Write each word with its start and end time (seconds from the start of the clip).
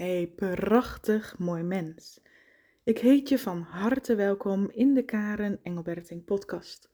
Hey, 0.00 0.32
prachtig 0.36 1.38
mooi 1.38 1.62
mens. 1.62 2.20
Ik 2.84 2.98
heet 2.98 3.28
je 3.28 3.38
van 3.38 3.62
harte 3.62 4.14
welkom 4.14 4.70
in 4.70 4.94
de 4.94 5.04
Karen 5.04 5.60
Engelberting 5.62 6.24
podcast. 6.24 6.90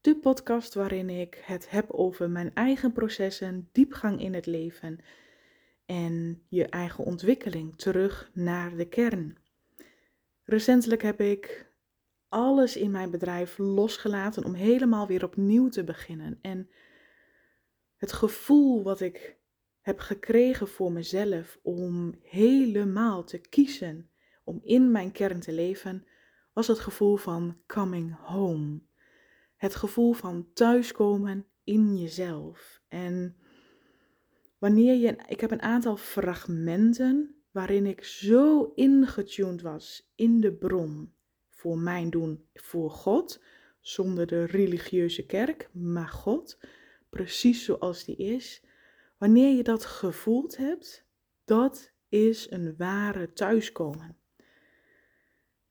De 0.00 0.16
podcast 0.16 0.74
waarin 0.74 1.10
ik 1.10 1.42
het 1.44 1.70
heb 1.70 1.90
over 1.90 2.30
mijn 2.30 2.54
eigen 2.54 2.92
processen, 2.92 3.68
diepgang 3.72 4.20
in 4.20 4.34
het 4.34 4.46
leven 4.46 4.98
en 5.86 6.42
je 6.48 6.66
eigen 6.66 7.04
ontwikkeling 7.04 7.78
terug 7.78 8.30
naar 8.32 8.76
de 8.76 8.88
kern. 8.88 9.36
Recentelijk 10.44 11.02
heb 11.02 11.20
ik 11.20 11.72
alles 12.28 12.76
in 12.76 12.90
mijn 12.90 13.10
bedrijf 13.10 13.58
losgelaten 13.58 14.44
om 14.44 14.54
helemaal 14.54 15.06
weer 15.06 15.24
opnieuw 15.24 15.68
te 15.68 15.84
beginnen. 15.84 16.38
En 16.42 16.70
het 17.96 18.12
gevoel 18.12 18.82
wat 18.82 19.00
ik 19.00 19.39
heb 19.80 19.98
gekregen 19.98 20.68
voor 20.68 20.92
mezelf 20.92 21.58
om 21.62 22.14
helemaal 22.22 23.24
te 23.24 23.38
kiezen 23.38 24.10
om 24.44 24.60
in 24.62 24.90
mijn 24.90 25.12
kern 25.12 25.40
te 25.40 25.52
leven, 25.52 26.06
was 26.52 26.66
het 26.66 26.78
gevoel 26.78 27.16
van 27.16 27.56
coming 27.66 28.16
home. 28.16 28.80
Het 29.56 29.74
gevoel 29.74 30.12
van 30.12 30.52
thuiskomen 30.52 31.46
in 31.64 31.96
jezelf. 31.96 32.82
En 32.88 33.36
wanneer 34.58 34.94
je, 34.94 35.16
ik 35.26 35.40
heb 35.40 35.50
een 35.50 35.62
aantal 35.62 35.96
fragmenten 35.96 37.34
waarin 37.50 37.86
ik 37.86 38.04
zo 38.04 38.72
ingetuned 38.74 39.62
was 39.62 40.10
in 40.14 40.40
de 40.40 40.52
bron 40.52 41.14
voor 41.50 41.78
mijn 41.78 42.10
doen 42.10 42.48
voor 42.54 42.90
God, 42.90 43.42
zonder 43.80 44.26
de 44.26 44.44
religieuze 44.44 45.26
kerk, 45.26 45.70
maar 45.72 46.08
God, 46.08 46.58
precies 47.10 47.64
zoals 47.64 48.04
die 48.04 48.16
is. 48.16 48.64
Wanneer 49.20 49.56
je 49.56 49.62
dat 49.62 49.84
gevoeld 49.84 50.56
hebt, 50.56 51.06
dat 51.44 51.92
is 52.08 52.50
een 52.50 52.76
ware 52.76 53.32
thuiskomen. 53.32 54.16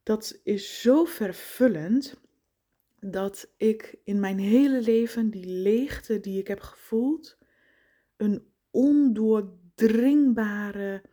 Dat 0.03 0.39
is 0.44 0.81
zo 0.81 1.05
vervullend 1.05 2.20
dat 3.00 3.53
ik 3.58 4.00
in 4.03 4.20
mijn 4.20 4.39
hele 4.39 4.81
leven 4.81 5.30
die 5.30 5.45
leegte 5.45 6.20
die 6.20 6.39
ik 6.39 6.47
heb 6.47 6.59
gevoeld, 6.59 7.38
een 8.17 8.52
ondoordringbare, 8.70 11.03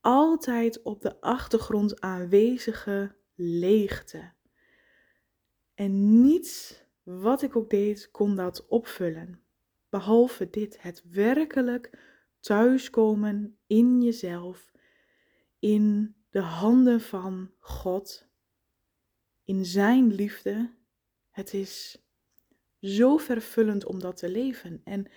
altijd 0.00 0.82
op 0.82 1.00
de 1.00 1.20
achtergrond 1.20 2.00
aanwezige 2.00 3.14
leegte. 3.34 4.32
En 5.74 6.22
niets 6.22 6.84
wat 7.02 7.42
ik 7.42 7.56
ook 7.56 7.70
deed 7.70 8.10
kon 8.10 8.36
dat 8.36 8.66
opvullen. 8.66 9.44
Behalve 9.90 10.50
dit, 10.50 10.82
het 10.82 11.02
werkelijk 11.10 11.98
thuiskomen 12.40 13.58
in 13.66 14.02
jezelf, 14.02 14.72
in 15.58 16.14
de 16.30 16.40
handen 16.40 17.00
van 17.00 17.50
God, 17.58 18.28
in 19.44 19.64
Zijn 19.64 20.14
liefde. 20.14 20.74
Het 21.30 21.54
is 21.54 22.04
zo 22.80 23.16
vervullend 23.16 23.84
om 23.84 24.00
dat 24.00 24.16
te 24.16 24.28
leven. 24.28 24.80
En 24.84 25.10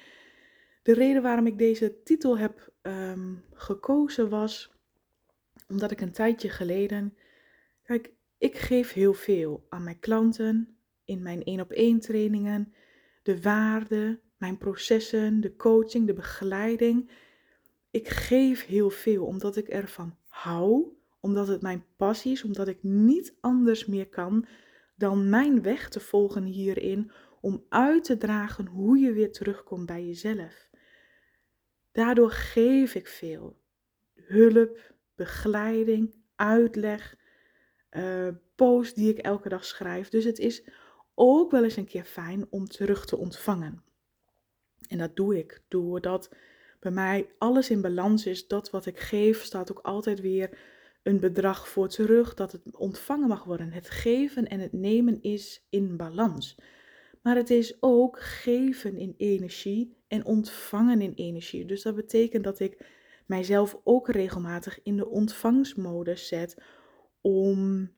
de 0.84 0.94
reden 0.94 1.22
waarom 1.22 1.48
ik 1.48 1.58
deze 1.58 2.04
titel 2.04 2.38
heb 2.38 2.74
um, 2.82 3.44
gekozen 3.54 4.30
was 4.30 4.74
omdat 5.68 5.92
ik 5.92 6.02
een 6.02 6.12
tijdje 6.12 6.50
geleden, 6.50 7.18
kijk, 7.84 8.12
ik 8.38 8.58
geef 8.58 8.94
heel 8.94 9.14
veel 9.14 9.66
aan 9.70 9.84
mijn 9.84 10.00
klanten 10.00 10.78
in 11.06 11.22
mijn 11.22 11.44
één 11.44 11.60
op 11.60 11.72
één 11.72 12.00
trainingen, 12.00 12.74
de 13.24 13.42
waarde, 13.42 14.20
mijn 14.44 14.58
processen, 14.58 15.42
de 15.42 15.56
coaching, 15.56 16.08
de 16.08 16.14
begeleiding. 16.14 17.10
Ik 17.92 18.08
geef 18.08 18.66
heel 18.66 18.90
veel 18.90 19.26
omdat 19.26 19.56
ik 19.56 19.68
ervan 19.68 20.18
hou, 20.28 20.98
omdat 21.20 21.48
het 21.48 21.62
mijn 21.62 21.86
passie 21.98 22.32
is, 22.32 22.44
omdat 22.44 22.68
ik 22.68 22.84
niet 22.84 23.38
anders 23.42 23.86
meer 23.86 24.08
kan 24.08 24.46
dan 24.96 25.30
mijn 25.30 25.62
weg 25.62 25.90
te 25.90 26.00
volgen 26.00 26.44
hierin 26.44 27.12
om 27.42 27.66
uit 27.70 28.04
te 28.04 28.18
dragen 28.18 28.66
hoe 28.66 28.98
je 28.98 29.12
weer 29.12 29.32
terugkomt 29.32 29.86
bij 29.86 30.06
jezelf. 30.06 30.70
Daardoor 31.92 32.32
geef 32.32 32.96
ik 32.96 33.08
veel 33.08 33.60
hulp, 34.16 34.94
begeleiding, 35.16 36.16
uitleg, 36.36 37.16
uh, 37.92 38.28
post 38.56 38.96
die 38.96 39.10
ik 39.10 39.18
elke 39.18 39.50
dag 39.50 39.66
schrijf. 39.66 40.10
Dus 40.10 40.24
het 40.24 40.40
is 40.40 40.64
ook 41.16 41.52
wel 41.52 41.64
eens 41.64 41.76
een 41.76 41.86
keer 41.86 42.06
fijn 42.06 42.48
om 42.50 42.66
terug 42.68 43.06
te 43.06 43.18
ontvangen. 43.18 43.83
En 44.88 44.98
dat 44.98 45.16
doe 45.16 45.38
ik 45.38 45.62
doordat 45.68 46.30
bij 46.80 46.92
mij 46.92 47.30
alles 47.38 47.70
in 47.70 47.82
balans 47.82 48.26
is. 48.26 48.48
Dat 48.48 48.70
wat 48.70 48.86
ik 48.86 49.00
geef 49.00 49.44
staat 49.44 49.72
ook 49.72 49.80
altijd 49.80 50.22
weer 50.22 50.58
een 51.04 51.20
bedrag 51.20 51.68
voor 51.68 51.88
terug. 51.88 52.34
Dat 52.34 52.52
het 52.52 52.62
ontvangen 52.76 53.28
mag 53.28 53.44
worden. 53.44 53.72
Het 53.72 53.90
geven 53.90 54.48
en 54.48 54.60
het 54.60 54.74
nemen 54.74 55.22
is 55.22 55.66
in 55.70 55.98
balans. 55.98 56.58
Maar 57.22 57.36
het 57.36 57.50
is 57.50 57.78
ook 57.80 58.20
geven 58.22 58.98
in 58.98 59.14
energie 59.18 59.98
en 60.08 60.26
ontvangen 60.26 61.02
in 61.02 61.14
energie. 61.14 61.66
Dus 61.66 61.82
dat 61.82 61.96
betekent 61.96 62.44
dat 62.44 62.60
ik 62.60 62.86
mijzelf 63.26 63.80
ook 63.84 64.10
regelmatig 64.10 64.80
in 64.84 64.98
de 64.98 65.08
ontvangstmodus 65.08 66.28
zet 66.28 66.58
om 67.22 67.92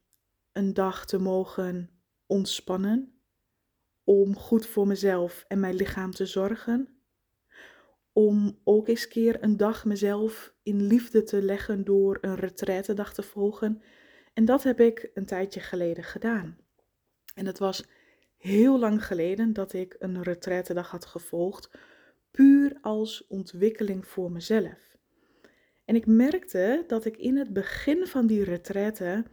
een 0.52 0.74
dag 0.74 1.06
te 1.06 1.18
mogen 1.18 1.90
ontspannen, 2.26 3.15
om 4.06 4.36
goed 4.36 4.66
voor 4.66 4.88
mezelf 4.88 5.46
en 5.48 5.60
mijn 5.60 5.76
lichaam 5.76 6.12
te 6.12 6.26
zorgen, 6.26 6.90
om 8.14 8.60
ook 8.64 8.88
eens 8.88 9.08
keer 9.08 9.44
een 9.44 9.58
dag 9.58 9.86
mezelf 9.86 10.54
in 10.64 10.82
liefde 10.82 11.24
te 11.24 11.42
leggen 11.42 11.84
door 11.84 12.18
een 12.22 12.36
retraitedag 12.36 13.14
te 13.14 13.24
volgen. 13.24 13.82
En 14.34 14.46
dat 14.46 14.64
heb 14.64 14.80
ik 14.80 15.12
een 15.14 15.26
tijdje 15.26 15.60
geleden 15.60 16.04
gedaan. 16.04 16.58
En 17.34 17.46
het 17.46 17.60
was 17.60 17.84
heel 18.38 18.80
lang 18.80 19.06
geleden 19.06 19.54
dat 19.54 19.74
ik 19.74 19.96
een 20.00 20.24
retraitedag 20.24 20.92
had 20.92 21.06
gevolgd, 21.06 21.70
puur 22.32 22.78
als 22.82 23.28
ontwikkeling 23.28 24.08
voor 24.08 24.32
mezelf. 24.32 24.96
En 25.86 25.96
ik 25.96 26.06
merkte 26.06 26.84
dat 26.88 27.06
ik 27.06 27.18
in 27.18 27.38
het 27.38 27.54
begin 27.54 28.08
van 28.08 28.28
die 28.28 28.44
retraite 28.44 29.26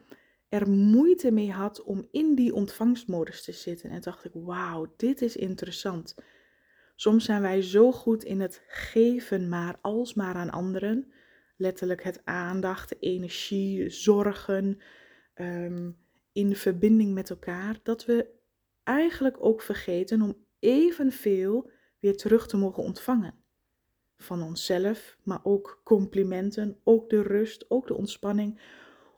er 0.52 0.70
moeite 0.70 1.30
mee 1.30 1.52
had 1.52 1.82
om 1.82 2.08
in 2.10 2.34
die 2.34 2.54
ontvangstmodus 2.54 3.44
te 3.44 3.52
zitten. 3.52 3.90
En 3.90 4.00
dacht 4.00 4.24
ik, 4.24 4.30
wauw, 4.34 4.94
dit 4.96 5.22
is 5.22 5.36
interessant. 5.36 6.14
Soms 6.96 7.24
zijn 7.24 7.42
wij 7.42 7.62
zo 7.62 7.92
goed 7.92 8.24
in 8.24 8.40
het 8.40 8.62
geven 8.66 9.48
maar 9.48 9.78
alsmaar 9.80 10.34
aan 10.34 10.50
anderen. 10.50 11.12
Letterlijk 11.56 12.02
het 12.02 12.20
aandacht, 12.24 13.02
energie, 13.02 13.90
zorgen, 13.90 14.78
ehm, 15.34 15.90
in 16.32 16.56
verbinding 16.56 17.14
met 17.14 17.30
elkaar. 17.30 17.80
Dat 17.82 18.04
we 18.04 18.28
eigenlijk 18.82 19.36
ook 19.40 19.62
vergeten 19.62 20.22
om 20.22 20.36
evenveel 20.58 21.70
weer 21.98 22.16
terug 22.16 22.46
te 22.46 22.56
mogen 22.56 22.82
ontvangen. 22.82 23.34
Van 24.16 24.42
onszelf, 24.42 25.18
maar 25.22 25.40
ook 25.42 25.80
complimenten, 25.84 26.80
ook 26.84 27.10
de 27.10 27.22
rust, 27.22 27.64
ook 27.68 27.86
de 27.86 27.94
ontspanning, 27.94 28.60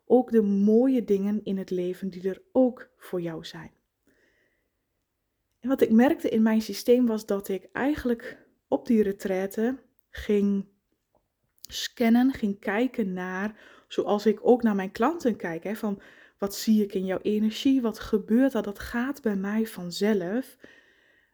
ook 0.07 0.31
de 0.31 0.43
mooie 0.43 1.05
dingen 1.05 1.41
in 1.45 1.59
het 1.59 1.71
leven 1.71 2.11
die 2.11 2.29
er 2.29 2.43
ook 2.53 2.91
voor 2.97 3.21
jou 3.21 3.45
zijn. 3.45 3.71
En 5.61 5.69
wat 5.69 5.81
ik 5.81 5.91
merkte 5.91 6.29
in 6.29 6.43
mijn 6.43 6.63
systeem 6.63 7.07
was 7.07 7.27
dat 7.27 7.49
ik 7.49 7.69
eigenlijk 7.73 8.47
op 8.69 8.87
die 8.87 9.03
retraite 9.03 9.79
ging 10.11 10.67
scannen, 11.61 12.33
ging 12.33 12.59
kijken 12.59 13.13
naar, 13.13 13.61
zoals 13.89 14.27
ik 14.27 14.39
ook 14.43 14.63
naar 14.63 14.75
mijn 14.75 14.93
klanten 14.93 15.37
kijk, 15.37 15.65
hè, 15.65 15.75
van 15.75 16.01
wat 16.39 16.55
zie 16.55 16.83
ik 16.83 16.95
in 16.95 17.05
jouw 17.05 17.19
energie, 17.23 17.83
wat 17.83 17.99
gebeurt 17.99 18.55
er, 18.55 18.63
dat 18.63 18.79
gaat 18.79 19.23
bij 19.23 19.37
mij 19.37 19.67
vanzelf. 19.67 20.57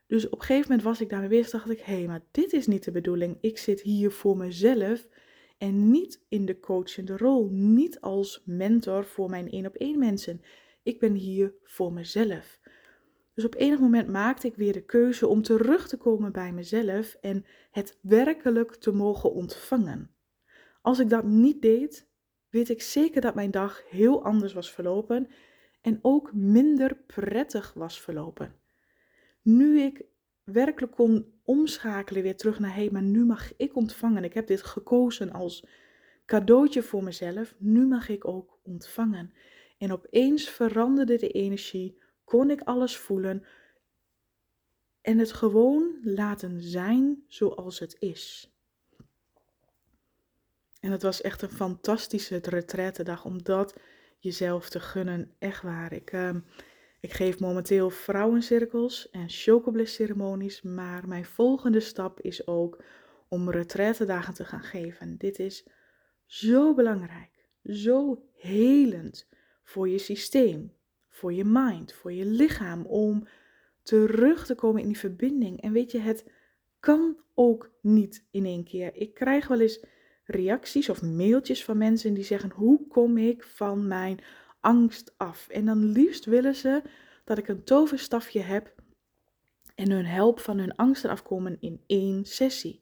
Dus 0.06 0.28
op 0.28 0.38
een 0.40 0.46
gegeven 0.46 0.70
moment 0.70 0.82
was 0.82 1.00
ik 1.00 1.08
daarmee 1.08 1.28
bezig, 1.28 1.50
dacht 1.50 1.70
ik, 1.70 1.80
hé, 1.80 1.94
hey, 1.94 2.06
maar 2.06 2.22
dit 2.30 2.52
is 2.52 2.66
niet 2.66 2.84
de 2.84 2.90
bedoeling. 2.90 3.38
Ik 3.40 3.58
zit 3.58 3.80
hier 3.80 4.10
voor 4.10 4.36
mezelf 4.36 5.06
en 5.60 5.90
niet 5.90 6.24
in 6.28 6.46
de 6.46 6.60
coachende 6.60 7.16
rol, 7.16 7.48
niet 7.50 8.00
als 8.00 8.42
mentor 8.44 9.04
voor 9.04 9.30
mijn 9.30 9.50
één 9.50 9.66
op 9.66 9.74
één 9.74 9.98
mensen. 9.98 10.42
Ik 10.82 10.98
ben 10.98 11.14
hier 11.14 11.54
voor 11.62 11.92
mezelf. 11.92 12.60
Dus 13.34 13.44
op 13.44 13.54
enig 13.54 13.78
moment 13.78 14.08
maakte 14.08 14.46
ik 14.46 14.54
weer 14.54 14.72
de 14.72 14.84
keuze 14.84 15.26
om 15.26 15.42
terug 15.42 15.88
te 15.88 15.96
komen 15.96 16.32
bij 16.32 16.52
mezelf 16.52 17.16
en 17.20 17.44
het 17.70 17.98
werkelijk 18.02 18.74
te 18.74 18.92
mogen 18.92 19.32
ontvangen. 19.32 20.10
Als 20.82 20.98
ik 20.98 21.08
dat 21.08 21.24
niet 21.24 21.62
deed, 21.62 22.08
weet 22.50 22.68
ik 22.68 22.82
zeker 22.82 23.20
dat 23.20 23.34
mijn 23.34 23.50
dag 23.50 23.82
heel 23.88 24.24
anders 24.24 24.52
was 24.52 24.72
verlopen 24.72 25.28
en 25.80 25.98
ook 26.02 26.32
minder 26.32 26.96
prettig 26.96 27.72
was 27.74 28.00
verlopen. 28.00 28.54
Nu 29.42 29.80
ik 29.80 30.04
werkelijk 30.52 30.92
kon 30.92 31.32
omschakelen 31.44 32.22
weer 32.22 32.36
terug 32.36 32.58
naar 32.58 32.74
hé, 32.74 32.88
maar 32.90 33.02
nu 33.02 33.24
mag 33.24 33.56
ik 33.56 33.76
ontvangen. 33.76 34.24
Ik 34.24 34.34
heb 34.34 34.46
dit 34.46 34.62
gekozen 34.62 35.32
als 35.32 35.66
cadeautje 36.26 36.82
voor 36.82 37.04
mezelf. 37.04 37.54
Nu 37.58 37.86
mag 37.86 38.08
ik 38.08 38.28
ook 38.28 38.58
ontvangen. 38.62 39.32
En 39.78 39.92
opeens 39.92 40.48
veranderde 40.48 41.16
de 41.16 41.28
energie, 41.28 41.98
kon 42.24 42.50
ik 42.50 42.60
alles 42.60 42.96
voelen 42.96 43.44
en 45.00 45.18
het 45.18 45.32
gewoon 45.32 45.98
laten 46.02 46.62
zijn 46.62 47.24
zoals 47.26 47.78
het 47.78 47.96
is. 47.98 48.50
En 50.80 50.90
het 50.90 51.02
was 51.02 51.20
echt 51.20 51.42
een 51.42 51.50
fantastische 51.50 52.40
dag 53.02 53.24
om 53.24 53.42
dat 53.42 53.74
jezelf 54.18 54.68
te 54.68 54.80
gunnen. 54.80 55.34
Echt 55.38 55.62
waar. 55.62 55.92
Ik, 55.92 56.12
ehm, 56.12 56.40
ik 57.00 57.12
geef 57.12 57.40
momenteel 57.40 57.90
vrouwencirkels 57.90 59.10
en 59.10 59.28
chocobliss 59.28 59.94
ceremonies. 59.94 60.62
Maar 60.62 61.08
mijn 61.08 61.24
volgende 61.24 61.80
stap 61.80 62.20
is 62.20 62.46
ook 62.46 62.82
om 63.28 63.50
dagen 64.06 64.34
te 64.34 64.44
gaan 64.44 64.62
geven. 64.62 65.16
Dit 65.18 65.38
is 65.38 65.66
zo 66.26 66.74
belangrijk. 66.74 67.48
Zo 67.62 68.22
helend 68.34 69.28
voor 69.62 69.88
je 69.88 69.98
systeem, 69.98 70.72
voor 71.08 71.32
je 71.32 71.44
mind, 71.44 71.92
voor 71.92 72.12
je 72.12 72.24
lichaam. 72.24 72.86
Om 72.86 73.26
terug 73.82 74.46
te 74.46 74.54
komen 74.54 74.80
in 74.80 74.88
die 74.88 74.98
verbinding. 74.98 75.60
En 75.60 75.72
weet 75.72 75.90
je, 75.90 75.98
het 75.98 76.30
kan 76.80 77.16
ook 77.34 77.70
niet 77.80 78.26
in 78.30 78.44
één 78.44 78.64
keer. 78.64 78.94
Ik 78.94 79.14
krijg 79.14 79.48
wel 79.48 79.60
eens 79.60 79.84
reacties 80.24 80.88
of 80.88 81.02
mailtjes 81.02 81.64
van 81.64 81.78
mensen 81.78 82.14
die 82.14 82.24
zeggen: 82.24 82.50
Hoe 82.50 82.86
kom 82.86 83.18
ik 83.18 83.42
van 83.42 83.86
mijn 83.86 84.20
angst 84.60 85.14
af? 85.16 85.48
En 85.48 85.64
dan 85.64 85.84
liefst 85.84 86.24
willen 86.24 86.54
ze 86.54 86.82
dat 87.24 87.38
ik 87.38 87.48
een 87.48 87.64
toverstafje 87.64 88.40
heb 88.40 88.74
en 89.74 89.90
hun 89.90 90.06
help 90.06 90.40
van 90.40 90.58
hun 90.58 90.76
angsten 90.76 91.10
afkomen 91.10 91.56
in 91.60 91.80
één 91.86 92.24
sessie. 92.24 92.80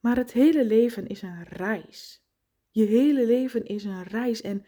Maar 0.00 0.16
het 0.16 0.32
hele 0.32 0.64
leven 0.64 1.06
is 1.06 1.22
een 1.22 1.44
reis. 1.44 2.24
Je 2.70 2.84
hele 2.84 3.26
leven 3.26 3.64
is 3.64 3.84
een 3.84 4.02
reis 4.02 4.40
en 4.40 4.64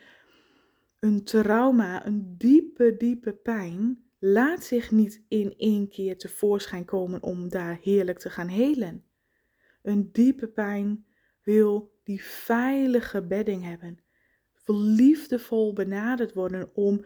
een 0.98 1.24
trauma, 1.24 2.06
een 2.06 2.34
diepe, 2.38 2.96
diepe 2.96 3.32
pijn 3.32 4.02
laat 4.18 4.64
zich 4.64 4.90
niet 4.90 5.24
in 5.28 5.54
één 5.56 5.88
keer 5.88 6.18
tevoorschijn 6.18 6.84
komen 6.84 7.22
om 7.22 7.48
daar 7.48 7.78
heerlijk 7.82 8.18
te 8.18 8.30
gaan 8.30 8.48
helen. 8.48 9.04
Een 9.82 10.12
diepe 10.12 10.48
pijn 10.48 11.06
wil 11.42 11.98
die 12.02 12.22
veilige 12.24 13.22
bedding 13.22 13.64
hebben, 13.64 13.98
liefdevol 14.76 15.72
benaderd 15.72 16.34
worden 16.34 16.70
om 16.74 17.04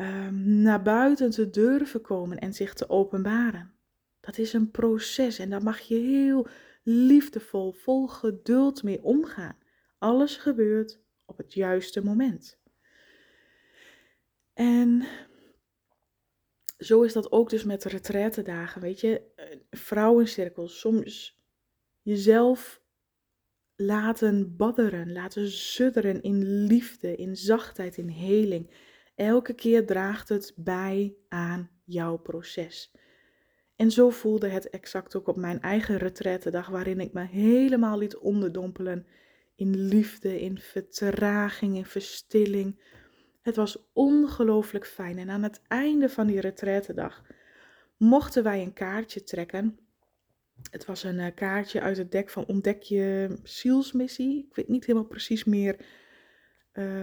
um, 0.00 0.62
naar 0.62 0.82
buiten 0.82 1.30
te 1.30 1.50
durven 1.50 2.00
komen 2.00 2.38
en 2.38 2.54
zich 2.54 2.74
te 2.74 2.88
openbaren. 2.88 3.74
Dat 4.20 4.38
is 4.38 4.52
een 4.52 4.70
proces 4.70 5.38
en 5.38 5.50
daar 5.50 5.62
mag 5.62 5.80
je 5.80 5.96
heel 5.96 6.46
liefdevol, 6.82 7.72
vol 7.72 8.06
geduld 8.06 8.82
mee 8.82 9.02
omgaan. 9.02 9.56
Alles 9.98 10.36
gebeurt 10.36 11.00
op 11.24 11.36
het 11.36 11.52
juiste 11.52 12.04
moment. 12.04 12.58
En 14.54 15.06
zo 16.78 17.02
is 17.02 17.12
dat 17.12 17.32
ook 17.32 17.50
dus 17.50 17.64
met 17.64 17.82
dagen, 18.42 18.80
weet 18.80 19.00
je. 19.00 19.22
Vrouwencirkels, 19.70 20.78
soms 20.78 21.42
jezelf 22.02 22.82
laten 23.76 24.56
badderen, 24.56 25.12
laten 25.12 25.48
sudderen 25.50 26.22
in 26.22 26.66
liefde, 26.66 27.16
in 27.16 27.36
zachtheid, 27.36 27.96
in 27.96 28.08
heling. 28.08 28.70
Elke 29.14 29.54
keer 29.54 29.86
draagt 29.86 30.28
het 30.28 30.52
bij 30.56 31.14
aan 31.28 31.70
jouw 31.84 32.16
proces. 32.16 32.92
En 33.76 33.90
zo 33.90 34.10
voelde 34.10 34.48
het 34.48 34.70
exact 34.70 35.16
ook 35.16 35.28
op 35.28 35.36
mijn 35.36 35.60
eigen 35.60 35.98
dag, 36.50 36.68
waarin 36.68 37.00
ik 37.00 37.12
me 37.12 37.24
helemaal 37.24 37.98
liet 37.98 38.16
onderdompelen 38.16 39.06
in 39.54 39.76
liefde, 39.76 40.40
in 40.40 40.58
vertraging, 40.58 41.76
in 41.76 41.84
verstilling. 41.84 42.80
Het 43.42 43.56
was 43.56 43.90
ongelooflijk 43.92 44.86
fijn. 44.86 45.18
En 45.18 45.30
aan 45.30 45.42
het 45.42 45.60
einde 45.68 46.08
van 46.08 46.26
die 46.26 46.52
dag 46.94 47.24
mochten 47.96 48.42
wij 48.42 48.62
een 48.62 48.72
kaartje 48.72 49.24
trekken 49.24 49.78
het 50.70 50.84
was 50.84 51.02
een 51.02 51.18
eh, 51.18 51.34
kaartje 51.34 51.80
uit 51.80 51.96
het 51.96 52.12
dek 52.12 52.30
van 52.30 52.46
Ontdek 52.46 52.82
je 52.82 53.38
zielsmissie. 53.42 54.46
Ik 54.48 54.54
weet 54.54 54.68
niet 54.68 54.84
helemaal 54.84 55.08
precies 55.08 55.44
meer 55.44 55.76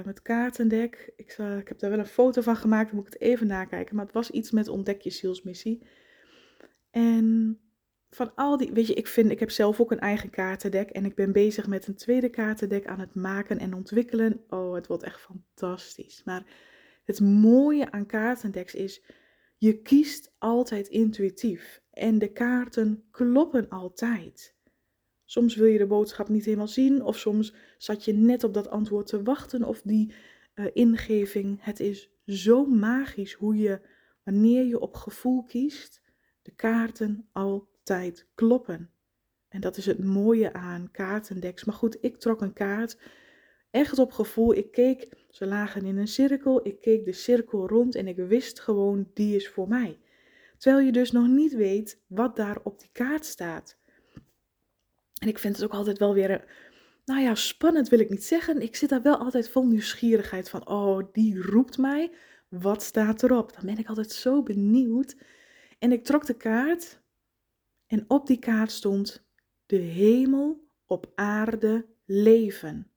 het 0.05 0.21
kaartendek. 0.21 1.13
Ik, 1.15 1.37
ik 1.37 1.67
heb 1.67 1.79
daar 1.79 1.89
wel 1.89 1.99
een 1.99 2.05
foto 2.05 2.41
van 2.41 2.55
gemaakt, 2.55 2.87
dan 2.87 2.95
moet 2.95 3.07
ik 3.07 3.13
het 3.13 3.21
even 3.21 3.47
nakijken. 3.47 3.95
Maar 3.95 4.05
het 4.05 4.13
was 4.13 4.31
iets 4.31 4.51
met 4.51 4.67
Ontdek 4.67 5.01
je 5.01 5.09
zielsmissie. 5.09 5.87
En 6.89 7.59
van 8.09 8.35
al 8.35 8.57
die, 8.57 8.71
weet 8.71 8.87
je, 8.87 8.93
ik 8.93 9.07
vind, 9.07 9.31
ik 9.31 9.39
heb 9.39 9.51
zelf 9.51 9.79
ook 9.79 9.91
een 9.91 9.99
eigen 9.99 10.29
kaartendek. 10.29 10.89
En 10.89 11.05
ik 11.05 11.15
ben 11.15 11.31
bezig 11.31 11.67
met 11.67 11.87
een 11.87 11.95
tweede 11.95 12.29
kaartendek 12.29 12.85
aan 12.85 12.99
het 12.99 13.15
maken 13.15 13.59
en 13.59 13.73
ontwikkelen. 13.73 14.43
Oh, 14.49 14.73
het 14.73 14.87
wordt 14.87 15.03
echt 15.03 15.19
fantastisch. 15.19 16.21
Maar 16.25 16.45
het 17.05 17.19
mooie 17.19 17.91
aan 17.91 18.05
kaartendeks 18.05 18.75
is, 18.75 19.03
je 19.57 19.81
kiest 19.81 20.33
altijd 20.37 20.87
intuïtief 20.87 21.80
en 21.91 22.19
de 22.19 22.31
kaarten 22.31 23.03
kloppen 23.11 23.69
altijd. 23.69 24.55
Soms 25.25 25.55
wil 25.55 25.65
je 25.65 25.77
de 25.77 25.87
boodschap 25.87 26.29
niet 26.29 26.45
helemaal 26.45 26.67
zien, 26.67 27.03
of 27.03 27.17
soms 27.17 27.53
zat 27.77 28.05
je 28.05 28.13
net 28.13 28.43
op 28.43 28.53
dat 28.53 28.69
antwoord 28.69 29.07
te 29.07 29.23
wachten 29.23 29.63
of 29.63 29.81
die 29.81 30.13
uh, 30.55 30.65
ingeving. 30.73 31.63
Het 31.63 31.79
is 31.79 32.09
zo 32.25 32.65
magisch 32.65 33.33
hoe 33.33 33.57
je, 33.57 33.81
wanneer 34.23 34.65
je 34.65 34.79
op 34.79 34.95
gevoel 34.95 35.43
kiest, 35.43 36.01
de 36.41 36.51
kaarten 36.51 37.27
altijd 37.31 38.27
kloppen. 38.35 38.89
En 39.47 39.61
dat 39.61 39.77
is 39.77 39.85
het 39.85 40.03
mooie 40.03 40.53
aan 40.53 40.91
kaartendeks. 40.91 41.63
Maar 41.63 41.75
goed, 41.75 41.97
ik 42.01 42.17
trok 42.17 42.41
een 42.41 42.53
kaart 42.53 42.97
echt 43.71 43.99
op 43.99 44.11
gevoel. 44.11 44.55
Ik 44.55 44.71
keek, 44.71 45.25
ze 45.29 45.45
lagen 45.45 45.85
in 45.85 45.97
een 45.97 46.07
cirkel. 46.07 46.67
Ik 46.67 46.81
keek 46.81 47.05
de 47.05 47.13
cirkel 47.13 47.67
rond 47.67 47.95
en 47.95 48.07
ik 48.07 48.15
wist 48.15 48.59
gewoon, 48.59 49.09
die 49.13 49.35
is 49.35 49.49
voor 49.49 49.67
mij. 49.67 49.99
Terwijl 50.61 50.85
je 50.85 50.91
dus 50.91 51.11
nog 51.11 51.27
niet 51.27 51.53
weet 51.53 52.01
wat 52.07 52.35
daar 52.35 52.59
op 52.63 52.79
die 52.79 52.89
kaart 52.91 53.25
staat. 53.25 53.77
En 55.17 55.27
ik 55.27 55.39
vind 55.39 55.55
het 55.55 55.65
ook 55.65 55.73
altijd 55.73 55.97
wel 55.97 56.13
weer, 56.13 56.45
nou 57.05 57.21
ja, 57.21 57.35
spannend 57.35 57.89
wil 57.89 57.99
ik 57.99 58.09
niet 58.09 58.23
zeggen. 58.23 58.61
Ik 58.61 58.75
zit 58.75 58.89
daar 58.89 59.01
wel 59.01 59.17
altijd 59.17 59.49
vol 59.49 59.67
nieuwsgierigheid 59.67 60.49
van, 60.49 60.67
oh, 60.67 61.07
die 61.11 61.41
roept 61.41 61.77
mij. 61.77 62.11
Wat 62.49 62.83
staat 62.83 63.23
erop? 63.23 63.53
Dan 63.53 63.65
ben 63.65 63.77
ik 63.77 63.87
altijd 63.87 64.11
zo 64.11 64.43
benieuwd. 64.43 65.15
En 65.79 65.91
ik 65.91 66.03
trok 66.03 66.25
de 66.25 66.37
kaart 66.37 67.01
en 67.87 68.05
op 68.07 68.27
die 68.27 68.39
kaart 68.39 68.71
stond 68.71 69.25
de 69.65 69.75
hemel 69.75 70.67
op 70.85 71.11
aarde 71.15 71.85
leven. 72.05 72.91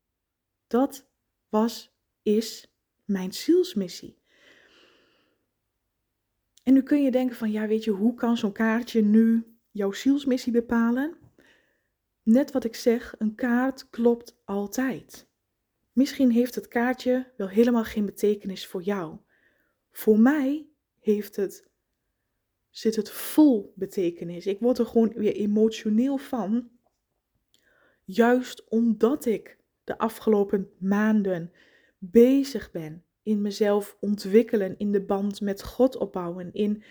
Dat 0.67 1.09
was, 1.49 1.97
is 2.23 2.75
mijn 3.05 3.33
zielsmissie. 3.33 4.23
En 6.65 6.73
nu 6.73 6.83
kun 6.83 7.03
je 7.03 7.11
denken 7.11 7.37
van, 7.37 7.51
ja 7.51 7.67
weet 7.67 7.85
je, 7.85 7.91
hoe 7.91 8.15
kan 8.15 8.37
zo'n 8.37 8.53
kaartje 8.53 9.03
nu 9.03 9.57
jouw 9.71 9.93
zielsmissie 9.93 10.53
bepalen? 10.53 11.17
Net 12.23 12.53
wat 12.53 12.65
ik 12.65 12.75
zeg, 12.75 13.15
een 13.19 13.35
kaart 13.35 13.91
klopt 13.91 14.41
altijd. 14.45 15.29
Misschien 15.93 16.31
heeft 16.31 16.55
het 16.55 16.69
kaartje 16.69 17.33
wel 17.37 17.49
helemaal 17.49 17.85
geen 17.85 18.05
betekenis 18.05 18.67
voor 18.67 18.83
jou. 18.83 19.19
Voor 19.91 20.19
mij 20.19 20.67
heeft 21.01 21.37
het, 21.37 21.69
zit 22.71 22.97
het 22.97 23.11
vol 23.11 23.73
betekenis. 23.77 24.47
Ik 24.47 24.61
word 24.61 24.79
er 24.79 24.87
gewoon 24.87 25.13
weer 25.13 25.35
emotioneel 25.35 26.19
van. 26.19 26.71
Juist 28.05 28.69
omdat 28.69 29.25
ik 29.25 29.59
de 29.85 29.99
afgelopen 29.99 30.71
maanden 30.79 31.53
bezig 31.99 32.71
ben 32.71 33.04
in 33.25 33.43
mezelf 33.43 33.97
ontwikkelen, 34.01 34.79
in 34.79 34.93
de 34.93 35.05
band 35.05 35.41
met 35.41 35.63
God 35.63 35.97
opbouwen, 35.97 36.53
in 36.53 36.83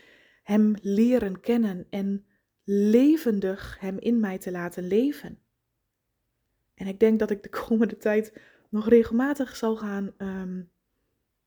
Hem 0.44 0.74
leren 0.82 1.40
kennen 1.40 1.88
en 1.90 2.25
levendig 2.63 3.80
Hem 3.80 4.00
in 4.00 4.20
mij 4.20 4.38
te 4.38 4.52
laten 4.52 4.88
leven. 4.88 5.40
En 6.74 6.88
ik 6.88 7.00
denk 7.00 7.20
dat 7.20 7.30
ik 7.30 7.44
de 7.44 7.50
komende 7.68 7.98
tijd 7.98 8.42
nog 8.70 8.90
regelmatig 8.90 9.56
zal 9.56 9.75
gaan 9.75 10.13
um, 10.18 10.72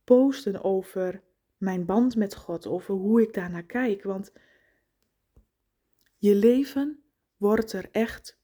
posten 0.04 0.64
over 0.64 1.22
mijn 1.56 1.84
band 1.84 2.16
met 2.16 2.34
God, 2.34 2.66
over 2.66 2.94
hoe 2.94 3.22
ik 3.22 3.34
daarnaar 3.34 3.64
kijk. 3.64 4.02
Want 4.02 4.32
je 6.18 6.34
leven 6.34 7.02
wordt 7.36 7.72
er 7.72 7.88
echt 7.90 8.38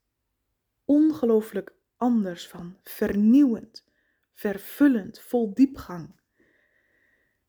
ongelooflijk 0.84 1.74
anders 1.96 2.48
van, 2.48 2.76
vernieuwend, 2.82 3.84
vervullend, 4.34 5.20
vol 5.20 5.54
diepgang. 5.54 6.20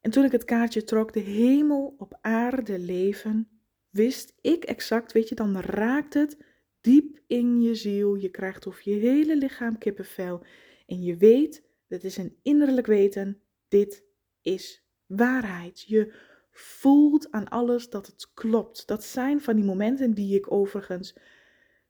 En 0.04 0.12
toen 0.12 0.24
ik 0.24 0.32
het 0.32 0.44
kaartje 0.44 0.84
trok, 0.84 1.14
de 1.14 1.20
hemel 1.20 1.96
op 1.98 2.18
aarde 2.22 2.80
leven, 2.80 3.48
wist 3.90 4.34
ik 4.42 4.64
exact, 4.64 5.12
weet 5.12 5.30
je, 5.30 5.36
dan 5.36 5.60
raakt 5.60 6.14
het 6.14 6.38
diep 6.82 7.20
in 7.28 7.62
je 7.62 7.76
ziel. 7.76 8.16
Je 8.16 8.30
krijgt 8.30 8.68
of 8.68 8.82
je 8.82 8.94
hele 8.94 9.38
lichaam 9.38 9.78
kippenvel. 9.78 10.46
En 10.86 11.02
je 11.02 11.18
weet, 11.18 11.64
dat 11.88 12.04
is 12.04 12.18
een 12.18 12.38
innerlijk 12.42 12.88
weten, 12.88 13.42
dit 13.68 14.04
is 14.42 14.84
waarheid. 15.06 15.82
Je 15.82 16.14
voelt 16.52 17.32
aan 17.32 17.48
alles 17.48 17.90
dat 17.90 18.06
het 18.06 18.32
klopt. 18.34 18.88
Dat 18.88 19.04
zijn 19.04 19.42
van 19.42 19.56
die 19.56 19.66
momenten 19.66 20.14
die 20.14 20.36
ik 20.36 20.52
overigens 20.52 21.16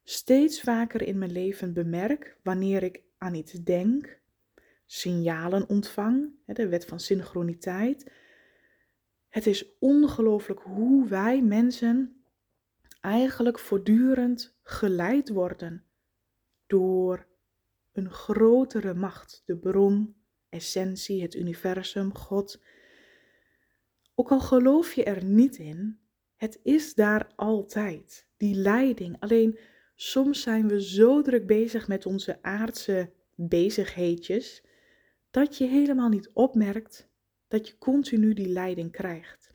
steeds 0.04 0.60
vaker 0.60 1.02
in 1.02 1.18
mijn 1.18 1.32
leven 1.32 1.72
bemerk 1.72 2.36
wanneer 2.42 2.82
ik 2.82 3.02
aan 3.18 3.34
iets 3.34 3.52
denk, 3.52 4.20
signalen 4.94 5.68
ontvang, 5.68 6.30
de 6.46 6.68
wet 6.68 6.84
van 6.84 7.00
synchroniteit. 7.00 8.10
Het 9.28 9.46
is 9.46 9.78
ongelooflijk 9.78 10.60
hoe 10.60 11.08
wij 11.08 11.42
mensen 11.42 12.24
eigenlijk 13.00 13.58
voortdurend 13.58 14.56
geleid 14.62 15.28
worden 15.28 15.84
door 16.66 17.26
een 17.92 18.10
grotere 18.10 18.94
macht, 18.94 19.42
de 19.44 19.56
bron, 19.56 20.14
essentie, 20.48 21.22
het 21.22 21.34
universum, 21.34 22.14
God. 22.14 22.62
Ook 24.14 24.30
al 24.30 24.40
geloof 24.40 24.92
je 24.92 25.04
er 25.04 25.24
niet 25.24 25.56
in, 25.56 25.98
het 26.36 26.60
is 26.62 26.94
daar 26.94 27.32
altijd, 27.36 28.26
die 28.36 28.54
leiding. 28.54 29.16
Alleen 29.20 29.58
soms 29.94 30.42
zijn 30.42 30.68
we 30.68 30.82
zo 30.82 31.22
druk 31.22 31.46
bezig 31.46 31.88
met 31.88 32.06
onze 32.06 32.42
aardse 32.42 33.10
bezigheidjes, 33.34 34.63
dat 35.34 35.56
je 35.56 35.66
helemaal 35.66 36.08
niet 36.08 36.30
opmerkt 36.32 37.08
dat 37.48 37.68
je 37.68 37.78
continu 37.78 38.34
die 38.34 38.48
leiding 38.48 38.92
krijgt. 38.92 39.52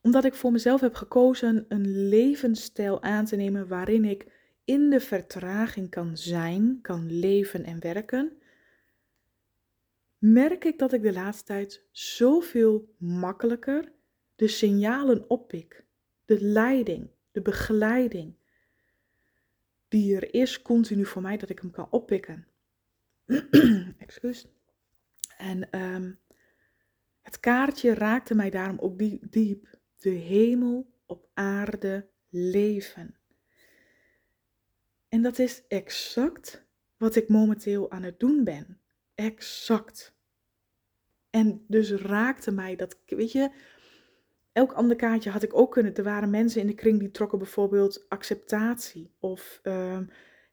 Omdat 0.00 0.24
ik 0.24 0.34
voor 0.34 0.52
mezelf 0.52 0.80
heb 0.80 0.94
gekozen 0.94 1.64
een 1.68 2.08
levensstijl 2.08 3.02
aan 3.02 3.24
te 3.24 3.36
nemen 3.36 3.68
waarin 3.68 4.04
ik 4.04 4.26
in 4.64 4.90
de 4.90 5.00
vertraging 5.00 5.90
kan 5.90 6.16
zijn, 6.16 6.78
kan 6.82 7.18
leven 7.18 7.64
en 7.64 7.80
werken, 7.80 8.38
merk 10.18 10.64
ik 10.64 10.78
dat 10.78 10.92
ik 10.92 11.02
de 11.02 11.12
laatste 11.12 11.44
tijd 11.44 11.86
zoveel 11.90 12.94
makkelijker 12.98 13.92
de 14.36 14.48
signalen 14.48 15.30
oppik, 15.30 15.84
de 16.24 16.40
leiding, 16.40 17.10
de 17.30 17.42
begeleiding 17.42 18.34
die 19.88 20.16
er 20.16 20.34
is 20.34 20.62
continu 20.62 21.04
voor 21.04 21.22
mij, 21.22 21.36
dat 21.36 21.50
ik 21.50 21.58
hem 21.58 21.70
kan 21.70 21.86
oppikken. 21.90 22.53
Excuus. 23.98 24.46
En 25.38 25.70
ehm, 25.70 26.12
het 27.22 27.40
kaartje 27.40 27.94
raakte 27.94 28.34
mij 28.34 28.50
daarom 28.50 28.78
ook 28.78 28.98
diep. 29.30 29.78
De 29.96 30.10
hemel 30.10 30.92
op 31.06 31.28
aarde 31.34 32.08
leven. 32.28 33.14
En 35.08 35.22
dat 35.22 35.38
is 35.38 35.62
exact 35.68 36.66
wat 36.96 37.16
ik 37.16 37.28
momenteel 37.28 37.90
aan 37.90 38.02
het 38.02 38.20
doen 38.20 38.44
ben. 38.44 38.80
Exact. 39.14 40.14
En 41.30 41.64
dus 41.68 41.90
raakte 41.90 42.50
mij 42.50 42.76
dat, 42.76 42.98
weet 43.06 43.32
je, 43.32 43.50
elk 44.52 44.72
ander 44.72 44.96
kaartje 44.96 45.30
had 45.30 45.42
ik 45.42 45.56
ook 45.56 45.72
kunnen. 45.72 45.94
Er 45.94 46.02
waren 46.02 46.30
mensen 46.30 46.60
in 46.60 46.66
de 46.66 46.74
kring 46.74 46.98
die 46.98 47.10
trokken 47.10 47.38
bijvoorbeeld 47.38 48.08
acceptatie 48.08 49.10
of 49.18 49.60
ehm, 49.62 50.04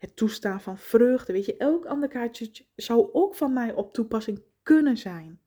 het 0.01 0.15
toestaan 0.15 0.61
van 0.61 0.77
vreugde. 0.77 1.33
Weet 1.33 1.45
je, 1.45 1.57
elk 1.57 1.85
ander 1.85 2.09
kaartje 2.09 2.65
zou 2.75 3.09
ook 3.13 3.35
van 3.35 3.53
mij 3.53 3.73
op 3.73 3.93
toepassing 3.93 4.43
kunnen 4.63 4.97
zijn. 4.97 5.41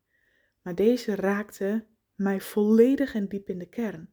Maar 0.62 0.74
deze 0.74 1.14
raakte 1.14 1.86
mij 2.14 2.40
volledig 2.40 3.14
en 3.14 3.28
diep 3.28 3.48
in 3.48 3.58
de 3.58 3.68
kern. 3.68 4.10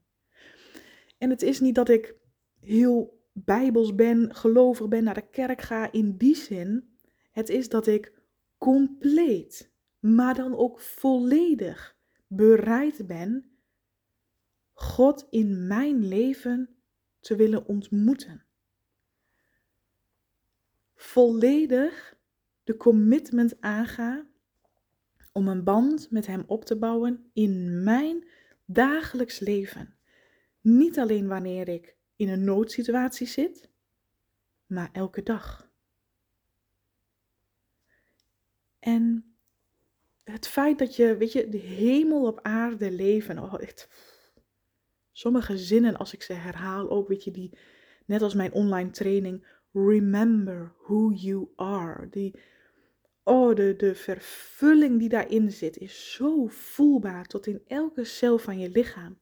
En 1.18 1.30
het 1.30 1.42
is 1.42 1.60
niet 1.60 1.76
dat 1.76 1.90
ik 1.90 2.16
heel 2.60 3.24
bijbels 3.32 3.96
ben, 3.96 4.36
gelovig 4.36 4.88
ben, 4.88 5.04
naar 5.04 5.14
de 5.14 5.30
kerk 5.30 5.62
ga 5.62 5.92
in 5.92 6.18
die 6.18 6.36
zin. 6.36 6.98
Het 7.32 7.50
is 7.50 7.70
dat 7.70 7.88
ik 7.88 8.14
compleet, 8.58 9.72
maar 10.00 10.36
dan 10.36 10.56
ook 10.56 10.80
volledig 10.80 11.98
bereid 12.28 13.08
ben 13.08 13.52
God 14.74 15.28
in 15.30 15.68
mijn 15.68 16.08
leven 16.08 16.70
te 17.20 17.36
willen 17.36 17.66
ontmoeten. 17.66 18.46
Volledig 21.02 22.16
de 22.64 22.78
commitment 22.78 23.62
aanga 23.62 24.26
om 25.32 25.48
een 25.48 25.64
band 25.64 26.12
met 26.12 26.28
Hem 26.28 26.44
op 26.48 26.66
te 26.66 26.78
bouwen 26.78 27.30
in 27.34 27.84
mijn 27.84 28.28
dagelijks 28.66 29.40
leven. 29.40 29.96
Niet 30.62 31.00
alleen 31.00 31.28
wanneer 31.28 31.68
ik 31.68 31.96
in 32.16 32.30
een 32.30 32.44
noodsituatie 32.44 33.28
zit, 33.28 33.70
maar 34.66 34.90
elke 34.92 35.24
dag. 35.24 35.72
En 38.80 39.36
het 40.24 40.48
feit 40.48 40.80
dat 40.80 40.96
je, 40.96 41.18
weet 41.18 41.32
je, 41.32 41.50
de 41.50 41.58
hemel 41.58 42.28
op 42.28 42.40
aarde 42.42 42.92
leven, 42.92 43.40
oh, 43.40 43.62
echt, 43.62 43.90
sommige 45.12 45.58
zinnen 45.58 45.98
als 45.98 46.14
ik 46.14 46.22
ze 46.22 46.34
herhaal, 46.34 46.90
ook 46.90 47.08
weet 47.08 47.24
je, 47.24 47.32
die, 47.32 47.58
net 48.06 48.22
als 48.22 48.34
mijn 48.34 48.54
online 48.54 48.90
training, 48.90 49.60
remember 49.72 50.74
who 50.88 51.12
you 51.12 51.50
are. 51.56 52.10
Die, 52.10 52.40
oh, 53.24 53.56
de, 53.56 53.76
de 53.76 53.96
vervulling 53.96 55.00
die 55.00 55.10
daarin 55.10 55.52
zit 55.52 55.78
is 55.78 56.14
zo 56.14 56.48
voelbaar 56.48 57.26
tot 57.26 57.48
in 57.48 57.62
elke 57.68 58.04
cel 58.04 58.38
van 58.38 58.60
je 58.60 58.70
lichaam. 58.70 59.20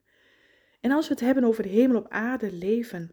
En 0.80 0.92
als 0.92 1.08
we 1.08 1.14
het 1.14 1.24
hebben 1.24 1.44
over 1.44 1.64
de 1.64 1.70
hemel 1.70 1.98
op 1.98 2.10
aarde 2.10 2.52
leven. 2.52 3.12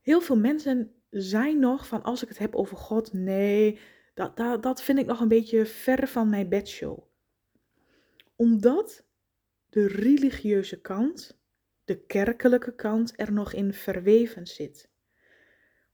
Heel 0.00 0.20
veel 0.20 0.36
mensen 0.36 0.94
zijn 1.10 1.58
nog 1.58 1.86
van 1.86 2.02
als 2.02 2.22
ik 2.22 2.28
het 2.28 2.38
heb 2.38 2.54
over 2.54 2.76
God, 2.76 3.12
nee, 3.12 3.78
dat, 4.14 4.36
dat, 4.36 4.62
dat 4.62 4.82
vind 4.82 4.98
ik 4.98 5.06
nog 5.06 5.20
een 5.20 5.28
beetje 5.28 5.66
ver 5.66 6.08
van 6.08 6.28
mijn 6.28 6.48
bedshow. 6.48 6.98
Omdat 8.36 9.06
de 9.68 9.86
religieuze 9.86 10.80
kant, 10.80 11.40
de 11.84 12.04
kerkelijke 12.06 12.74
kant 12.74 13.12
er 13.16 13.32
nog 13.32 13.52
in 13.52 13.72
verweven 13.72 14.46
zit. 14.46 14.91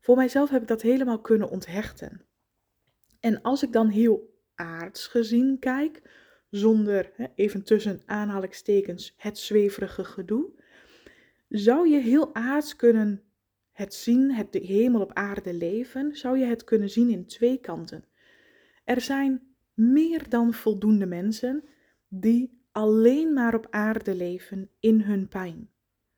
Voor 0.01 0.17
mijzelf 0.17 0.51
heb 0.51 0.63
ik 0.63 0.69
dat 0.69 0.83
helemaal 0.83 1.21
kunnen 1.21 1.51
onthechten. 1.51 2.27
En 3.21 3.43
als 3.43 3.63
ik 3.63 3.73
dan 3.73 3.89
heel 3.89 4.37
aards 4.55 5.07
gezien 5.07 5.59
kijk, 5.59 6.03
zonder 6.51 7.13
even 7.35 7.65
tussen 7.65 8.03
aanhalingstekens 8.07 9.15
het 9.17 9.39
zweverige 9.39 10.05
gedoe, 10.05 10.51
zou 11.49 11.89
je 11.89 11.99
heel 11.99 12.35
aards 12.35 12.77
kunnen 12.77 13.23
het 13.73 13.95
zien, 13.95 14.33
het 14.33 14.53
de 14.53 14.59
hemel 14.59 15.01
op 15.01 15.13
aarde 15.13 15.55
leven, 15.55 16.17
zou 16.17 16.39
je 16.39 16.45
het 16.45 16.65
kunnen 16.65 16.91
zien 16.91 17.11
in 17.11 17.27
twee 17.27 17.59
kanten. 17.59 18.05
Er 18.85 19.01
zijn 19.01 19.55
meer 19.75 20.29
dan 20.29 20.55
voldoende 20.55 21.07
mensen 21.07 21.65
die 22.09 22.63
alleen 22.73 23.33
maar 23.33 23.55
op 23.55 23.67
aarde 23.71 24.15
leven 24.15 24.71
in 24.81 25.01
hun 25.01 25.29
pijn, 25.29 25.71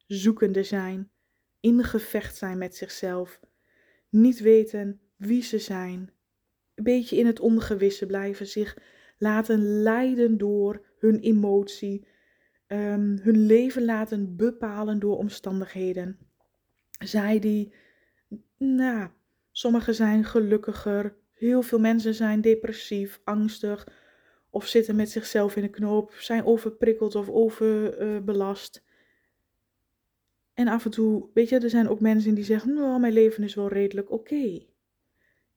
zoekende 0.06 0.62
zijn, 0.62 1.10
in 1.60 1.84
gevecht 1.84 2.36
zijn 2.36 2.58
met 2.58 2.76
zichzelf, 2.76 3.40
niet 4.10 4.40
weten 4.40 5.00
wie 5.16 5.42
ze 5.42 5.58
zijn, 5.58 6.10
een 6.74 6.84
beetje 6.84 7.16
in 7.16 7.26
het 7.26 7.40
ongewisse 7.40 8.06
blijven, 8.06 8.46
zich 8.46 8.76
laten 9.18 9.82
leiden 9.82 10.38
door 10.38 10.86
hun 10.98 11.20
emotie, 11.20 12.06
um, 12.66 13.18
hun 13.22 13.46
leven 13.46 13.84
laten 13.84 14.36
bepalen 14.36 14.98
door 14.98 15.16
omstandigheden. 15.16 16.18
Zij 17.04 17.38
die, 17.38 17.74
nou, 18.58 19.08
sommigen 19.50 19.94
zijn 19.94 20.24
gelukkiger, 20.24 21.16
heel 21.32 21.62
veel 21.62 21.80
mensen 21.80 22.14
zijn 22.14 22.40
depressief, 22.40 23.20
angstig 23.24 23.88
of 24.50 24.66
zitten 24.66 24.96
met 24.96 25.10
zichzelf 25.10 25.56
in 25.56 25.62
een 25.62 25.70
knoop, 25.70 26.12
zijn 26.12 26.44
overprikkeld 26.44 27.14
of 27.14 27.28
overbelast. 27.28 28.84
En 30.54 30.68
af 30.68 30.84
en 30.84 30.90
toe, 30.90 31.28
weet 31.34 31.48
je, 31.48 31.58
er 31.58 31.70
zijn 31.70 31.88
ook 31.88 32.00
mensen 32.00 32.34
die 32.34 32.44
zeggen, 32.44 32.74
nou, 32.74 33.00
mijn 33.00 33.12
leven 33.12 33.42
is 33.42 33.54
wel 33.54 33.68
redelijk 33.68 34.10
oké. 34.10 34.62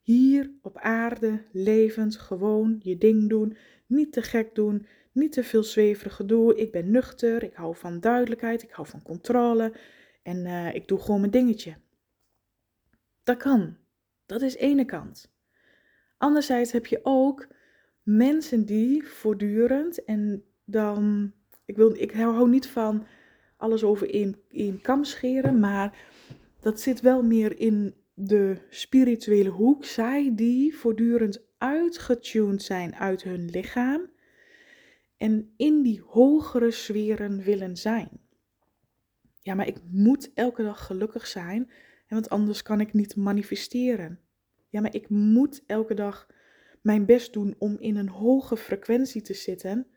Hier 0.02 0.52
op 0.62 0.78
aarde, 0.78 1.44
levend, 1.52 2.16
gewoon 2.16 2.80
je 2.80 2.98
ding 2.98 3.30
doen, 3.30 3.58
niet 3.86 4.14
te 4.14 4.22
gek 4.22 4.56
doen, 4.56 4.86
niet 5.12 5.32
te 5.32 5.44
veel 5.44 5.64
zweverig 5.64 6.16
gedoe. 6.16 6.56
Ik 6.56 6.72
ben 6.72 6.92
nuchter, 6.92 7.44
ik 7.44 7.54
hou 7.54 7.76
van 7.76 8.00
duidelijkheid, 8.00 8.64
ik 8.64 8.72
hou 8.72 8.88
van 8.88 9.02
controle 9.02 9.74
en 10.24 10.46
uh, 10.46 10.76
ik 10.76 10.88
doe 10.88 11.00
gewoon 11.00 11.20
mijn 11.20 11.32
dingetje. 11.32 11.76
Dat 13.24 13.38
kan. 13.38 13.78
Dat 14.26 14.42
is 14.42 14.56
ene 14.56 14.86
kant. 14.86 15.32
Anderzijds 16.18 16.72
heb 16.72 16.86
je 16.86 17.00
ook 17.04 17.48
mensen 18.04 18.66
die 18.66 19.08
voortdurend 19.08 20.04
en 20.04 20.44
dan, 20.66 21.32
ik, 21.66 21.76
wil, 21.76 21.96
ik 21.96 22.12
hou 22.12 22.50
niet 22.50 22.68
van 22.68 23.06
alles 23.63 23.84
over 23.84 24.13
één, 24.13 24.36
één 24.51 24.82
kam 24.82 25.03
scheren, 25.03 25.60
maar 25.60 25.98
dat 26.60 26.79
zit 26.79 27.01
wel 27.01 27.24
meer 27.24 27.60
in 27.60 27.93
de 28.13 28.58
spirituele 28.70 29.50
hoek. 29.50 29.86
Zij 29.86 30.32
die 30.36 30.75
voortdurend 30.75 31.41
uitgetuned 31.58 32.63
zijn 32.63 32.96
uit 32.96 33.24
hun 33.24 33.50
lichaam 33.50 34.10
en 35.17 35.53
in 35.58 35.82
die 35.82 36.01
hogere 36.01 36.72
sferen 36.72 37.43
willen 37.43 37.77
zijn. 37.77 38.10
Ja, 39.39 39.53
maar 39.53 39.67
ik 39.67 39.77
moet 39.89 40.32
elke 40.34 40.63
dag 40.63 40.86
gelukkig 40.86 41.27
zijn, 41.27 41.72
want 42.08 42.29
anders 42.29 42.62
kan 42.62 42.79
ik 42.79 42.93
niet 42.93 43.15
manifesteren. 43.15 44.20
Ja, 44.70 44.82
maar 44.82 44.96
ik 44.96 45.10
moet 45.10 45.63
elke 45.65 45.93
dag 45.93 46.27
mijn 46.82 47.05
best 47.05 47.34
doen 47.34 47.55
om 47.58 47.77
in 47.79 47.96
een 47.96 48.10
hoge 48.10 48.58
frequentie 48.58 49.22
te 49.22 49.34
zitten, 49.34 49.88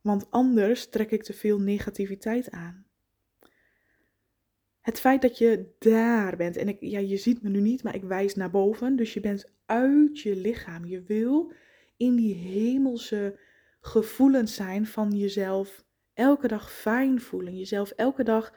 want 0.00 0.30
anders 0.30 0.88
trek 0.88 1.10
ik 1.10 1.22
te 1.22 1.32
veel 1.32 1.60
negativiteit 1.60 2.50
aan. 2.50 2.85
Het 4.86 5.00
feit 5.00 5.22
dat 5.22 5.38
je 5.38 5.74
daar 5.78 6.36
bent, 6.36 6.56
en 6.56 6.68
ik, 6.68 6.76
ja, 6.80 6.98
je 6.98 7.16
ziet 7.16 7.42
me 7.42 7.48
nu 7.48 7.60
niet, 7.60 7.82
maar 7.82 7.94
ik 7.94 8.04
wijs 8.04 8.34
naar 8.34 8.50
boven, 8.50 8.96
dus 8.96 9.14
je 9.14 9.20
bent 9.20 9.50
uit 9.64 10.20
je 10.20 10.36
lichaam. 10.36 10.84
Je 10.84 11.02
wil 11.02 11.52
in 11.96 12.16
die 12.16 12.34
hemelse 12.34 13.38
gevoelens 13.80 14.54
zijn 14.54 14.86
van 14.86 15.10
jezelf 15.10 15.84
elke 16.14 16.48
dag 16.48 16.72
fijn 16.72 17.20
voelen, 17.20 17.56
jezelf 17.56 17.90
elke 17.90 18.24
dag 18.24 18.54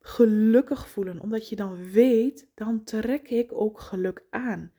gelukkig 0.00 0.88
voelen, 0.88 1.20
omdat 1.20 1.48
je 1.48 1.56
dan 1.56 1.90
weet, 1.90 2.46
dan 2.54 2.84
trek 2.84 3.28
ik 3.28 3.52
ook 3.52 3.80
geluk 3.80 4.24
aan. 4.30 4.72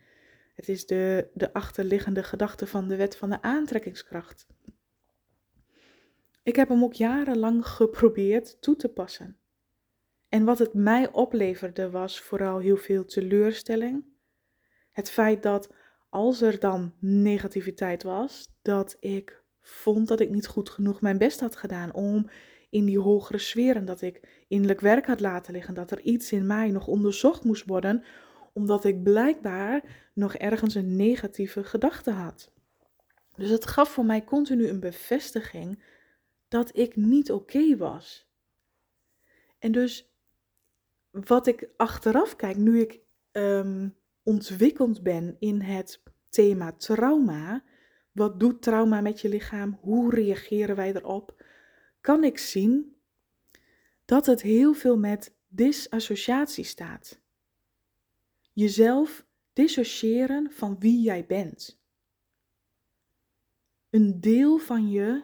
Het 0.54 0.70
is 0.70 0.86
de, 0.86 1.28
de 1.34 1.54
achterliggende 1.54 2.24
gedachte 2.24 2.68
van 2.68 2.88
de 2.88 2.96
wet 2.96 3.16
van 3.16 3.30
de 3.30 3.42
aantrekkingskracht. 3.42 4.48
Ik 6.44 6.56
heb 6.56 6.70
hem 6.70 6.84
ook 6.84 6.94
jarenlang 6.94 7.68
geprobeerd 7.68 8.62
toe 8.62 8.76
te 8.76 8.90
passen. 8.90 9.41
En 10.32 10.44
wat 10.44 10.60
het 10.60 10.74
mij 10.74 11.12
opleverde 11.12 11.90
was 11.90 12.20
vooral 12.20 12.60
heel 12.60 12.78
veel 12.78 13.06
teleurstelling. 13.06 14.06
Het 14.92 15.10
feit 15.10 15.44
dat 15.44 15.74
als 16.10 16.42
er 16.42 16.60
dan 16.60 16.94
negativiteit 17.00 18.04
was, 18.04 18.48
dat 18.62 18.98
ik 19.00 19.44
vond 19.62 20.08
dat 20.08 20.20
ik 20.20 20.30
niet 20.30 20.48
goed 20.48 20.70
genoeg 20.70 21.02
mijn 21.02 21.18
best 21.18 21.40
had 21.40 21.56
gedaan 21.56 21.94
om 21.94 22.30
in 22.70 22.86
die 22.86 23.00
hogere 23.00 23.38
sferen, 23.38 23.86
dat 23.86 24.02
ik 24.02 24.44
innerlijk 24.48 24.80
werk 24.80 25.06
had 25.06 25.20
laten 25.20 25.54
liggen, 25.54 25.74
dat 25.74 25.92
er 25.92 26.02
iets 26.02 26.32
in 26.32 26.46
mij 26.46 26.70
nog 26.70 26.88
onderzocht 26.88 27.44
moest 27.44 27.66
worden, 27.66 28.04
omdat 28.54 28.86
ik 28.86 29.04
blijkbaar 29.04 30.10
nog 30.14 30.36
ergens 30.36 30.76
een 30.76 30.96
negatieve 30.96 31.64
gedachte 31.64 32.12
had. 32.12 32.52
Dus 33.36 33.50
het 33.50 33.66
gaf 33.66 33.90
voor 33.90 34.06
mij 34.06 34.24
continu 34.24 34.68
een 34.68 34.80
bevestiging 34.80 35.84
dat 36.48 36.78
ik 36.78 36.96
niet 36.96 37.32
oké 37.32 37.78
was. 37.78 38.30
En 39.60 39.72
dus 39.72 40.11
wat 41.12 41.48
ik 41.48 41.70
achteraf 41.78 42.36
kijk, 42.36 42.58
nu 42.58 42.80
ik 42.80 43.00
um, 43.32 43.96
ontwikkeld 44.24 45.04
ben 45.04 45.36
in 45.40 45.62
het 45.62 46.04
thema 46.30 46.72
trauma, 46.72 47.64
wat 48.12 48.40
doet 48.40 48.62
trauma 48.62 49.02
met 49.02 49.22
je 49.22 49.30
lichaam? 49.30 49.78
Hoe 49.82 50.16
reageren 50.16 50.76
wij 50.76 50.96
erop? 50.96 51.44
Kan 52.02 52.24
ik 52.24 52.38
zien 52.38 52.96
dat 54.06 54.26
het 54.26 54.42
heel 54.42 54.74
veel 54.74 54.98
met 54.98 55.36
disassociatie 55.48 56.64
staat. 56.64 57.22
Jezelf 58.54 59.26
dissociëren 59.54 60.52
van 60.52 60.80
wie 60.80 61.02
jij 61.02 61.26
bent. 61.26 61.82
Een 63.90 64.22
deel 64.22 64.58
van 64.58 64.90
je 64.90 65.24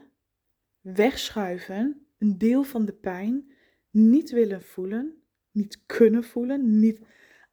wegschuiven, 0.82 2.08
een 2.18 2.38
deel 2.38 2.64
van 2.64 2.86
de 2.86 2.94
pijn 2.94 3.52
niet 3.90 4.32
willen 4.32 4.62
voelen, 4.62 5.22
niet 5.58 5.82
kunnen 5.86 6.24
voelen, 6.24 6.80
niet 6.80 7.02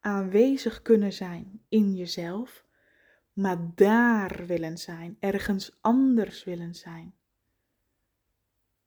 aanwezig 0.00 0.82
kunnen 0.82 1.12
zijn 1.12 1.60
in 1.68 1.94
jezelf, 1.94 2.64
maar 3.32 3.70
daar 3.74 4.46
willen 4.46 4.78
zijn, 4.78 5.16
ergens 5.20 5.78
anders 5.80 6.44
willen 6.44 6.74
zijn. 6.74 7.14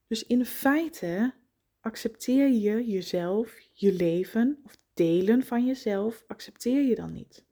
Dus 0.08 0.26
in 0.26 0.46
feite 0.46 1.34
accepteer 1.80 2.50
je 2.50 2.86
jezelf, 2.86 3.60
je 3.74 3.94
leven 3.94 4.60
of 4.64 4.78
delen 4.94 5.44
van 5.44 5.66
jezelf, 5.66 6.24
accepteer 6.28 6.82
je 6.82 6.96
dan 6.96 7.14
niet. 7.14 7.46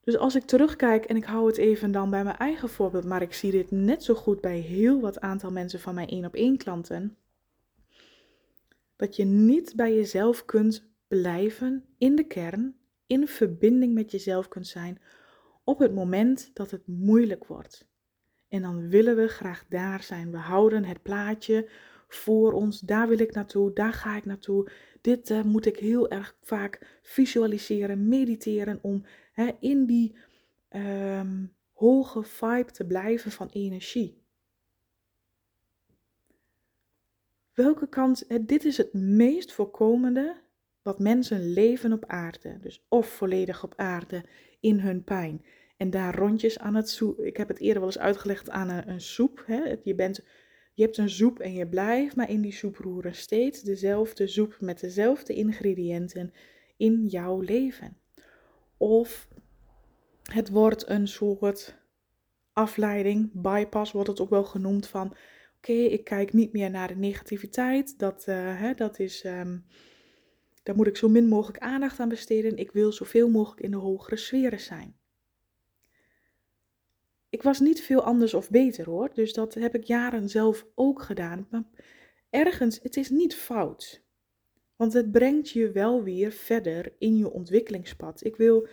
Dus 0.00 0.16
als 0.16 0.34
ik 0.34 0.44
terugkijk 0.44 1.04
en 1.04 1.16
ik 1.16 1.24
hou 1.24 1.46
het 1.46 1.56
even 1.56 1.92
dan 1.92 2.10
bij 2.10 2.24
mijn 2.24 2.36
eigen 2.36 2.68
voorbeeld, 2.68 3.04
maar 3.04 3.22
ik 3.22 3.34
zie 3.34 3.50
dit 3.50 3.70
net 3.70 4.04
zo 4.04 4.14
goed 4.14 4.40
bij 4.40 4.58
heel 4.58 5.00
wat 5.00 5.20
aantal 5.20 5.50
mensen 5.50 5.80
van 5.80 5.94
mijn 5.94 6.08
één 6.08 6.24
op 6.24 6.34
één 6.34 6.56
klanten, 6.56 7.16
dat 8.96 9.16
je 9.16 9.24
niet 9.24 9.72
bij 9.76 9.94
jezelf 9.94 10.44
kunt 10.44 10.92
blijven 11.08 11.84
in 11.98 12.16
de 12.16 12.26
kern, 12.26 12.76
in 13.06 13.28
verbinding 13.28 13.94
met 13.94 14.10
jezelf 14.10 14.48
kunt 14.48 14.66
zijn 14.66 15.00
op 15.64 15.78
het 15.78 15.94
moment 15.94 16.50
dat 16.54 16.70
het 16.70 16.86
moeilijk 16.86 17.44
wordt. 17.44 17.88
En 18.48 18.62
dan 18.62 18.88
willen 18.88 19.16
we 19.16 19.28
graag 19.28 19.64
daar 19.68 20.02
zijn. 20.02 20.30
We 20.30 20.36
houden 20.36 20.84
het 20.84 21.02
plaatje 21.02 21.68
voor 22.08 22.52
ons. 22.52 22.80
Daar 22.80 23.08
wil 23.08 23.18
ik 23.18 23.34
naartoe, 23.34 23.72
daar 23.72 23.92
ga 23.92 24.16
ik 24.16 24.24
naartoe. 24.24 24.70
Dit 25.00 25.30
uh, 25.30 25.42
moet 25.42 25.66
ik 25.66 25.76
heel 25.76 26.10
erg 26.10 26.36
vaak 26.40 26.98
visualiseren, 27.02 28.08
mediteren 28.08 28.78
om 28.82 29.04
hè, 29.32 29.50
in 29.60 29.86
die 29.86 30.16
um, 30.70 31.52
hoge 31.72 32.22
vibe 32.22 32.70
te 32.70 32.86
blijven 32.86 33.30
van 33.30 33.48
energie. 33.52 34.23
Welke 37.54 37.88
kant, 37.88 38.24
dit 38.48 38.64
is 38.64 38.76
het 38.76 38.92
meest 38.92 39.52
voorkomende 39.52 40.42
wat 40.82 40.98
mensen 40.98 41.52
leven 41.52 41.92
op 41.92 42.04
aarde. 42.06 42.58
Dus 42.60 42.84
of 42.88 43.08
volledig 43.08 43.64
op 43.64 43.72
aarde 43.76 44.24
in 44.60 44.78
hun 44.78 45.04
pijn. 45.04 45.44
En 45.76 45.90
daar 45.90 46.14
rondjes 46.14 46.58
aan 46.58 46.74
het 46.74 46.88
soep. 46.88 47.20
Ik 47.20 47.36
heb 47.36 47.48
het 47.48 47.58
eerder 47.58 47.78
wel 47.78 47.90
eens 47.90 47.98
uitgelegd 47.98 48.50
aan 48.50 48.68
een, 48.68 48.88
een 48.88 49.00
soep. 49.00 49.42
Hè. 49.46 49.76
Je, 49.82 49.94
bent, 49.94 50.20
je 50.74 50.82
hebt 50.82 50.98
een 50.98 51.10
soep 51.10 51.38
en 51.38 51.52
je 51.52 51.66
blijft 51.66 52.16
maar 52.16 52.30
in 52.30 52.40
die 52.40 52.52
soep 52.52 52.76
roeren. 52.76 53.14
Steeds 53.14 53.62
dezelfde 53.62 54.26
soep 54.26 54.56
met 54.60 54.80
dezelfde 54.80 55.34
ingrediënten 55.34 56.32
in 56.76 57.06
jouw 57.06 57.40
leven. 57.40 57.96
Of 58.76 59.28
het 60.22 60.50
wordt 60.50 60.88
een 60.88 61.08
soort 61.08 61.76
afleiding, 62.52 63.30
bypass 63.32 63.92
wordt 63.92 64.08
het 64.08 64.20
ook 64.20 64.30
wel 64.30 64.44
genoemd 64.44 64.86
van... 64.86 65.16
Oké, 65.64 65.72
ik 65.72 66.04
kijk 66.04 66.32
niet 66.32 66.52
meer 66.52 66.70
naar 66.70 66.88
de 66.88 66.96
negativiteit. 66.96 67.98
Dat, 67.98 68.24
uh, 68.28 68.60
hè, 68.60 68.74
dat 68.74 68.98
is... 68.98 69.24
Um, 69.24 69.64
daar 70.62 70.76
moet 70.76 70.86
ik 70.86 70.96
zo 70.96 71.08
min 71.08 71.28
mogelijk 71.28 71.58
aandacht 71.58 72.00
aan 72.00 72.08
besteden. 72.08 72.56
Ik 72.56 72.72
wil 72.72 72.92
zoveel 72.92 73.30
mogelijk 73.30 73.60
in 73.60 73.70
de 73.70 73.76
hogere 73.76 74.16
sferen 74.16 74.60
zijn. 74.60 74.96
Ik 77.28 77.42
was 77.42 77.60
niet 77.60 77.82
veel 77.82 78.02
anders 78.02 78.34
of 78.34 78.50
beter 78.50 78.84
hoor, 78.84 79.10
dus 79.14 79.32
dat 79.32 79.54
heb 79.54 79.74
ik 79.74 79.84
jaren 79.84 80.28
zelf 80.28 80.66
ook 80.74 81.02
gedaan. 81.02 81.46
Maar 81.50 81.64
ergens, 82.30 82.80
het 82.82 82.96
is 82.96 83.10
niet 83.10 83.34
fout. 83.34 84.02
Want 84.76 84.92
het 84.92 85.12
brengt 85.12 85.50
je 85.50 85.72
wel 85.72 86.02
weer 86.02 86.30
verder 86.30 86.92
in 86.98 87.16
je 87.16 87.30
ontwikkelingspad. 87.30 88.24
Ik 88.24 88.36
wil 88.36 88.68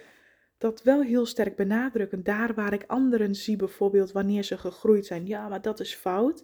dat 0.57 0.83
wel 0.83 1.01
heel 1.01 1.25
sterk 1.25 1.55
benadrukken. 1.55 2.23
Daar 2.23 2.53
waar 2.53 2.73
ik 2.73 2.83
anderen 2.87 3.35
zie, 3.35 3.55
bijvoorbeeld 3.55 4.11
wanneer 4.11 4.43
ze 4.43 4.57
gegroeid 4.57 5.05
zijn. 5.05 5.27
Ja, 5.27 5.47
maar 5.47 5.61
dat 5.61 5.79
is 5.79 5.95
fout. 5.95 6.43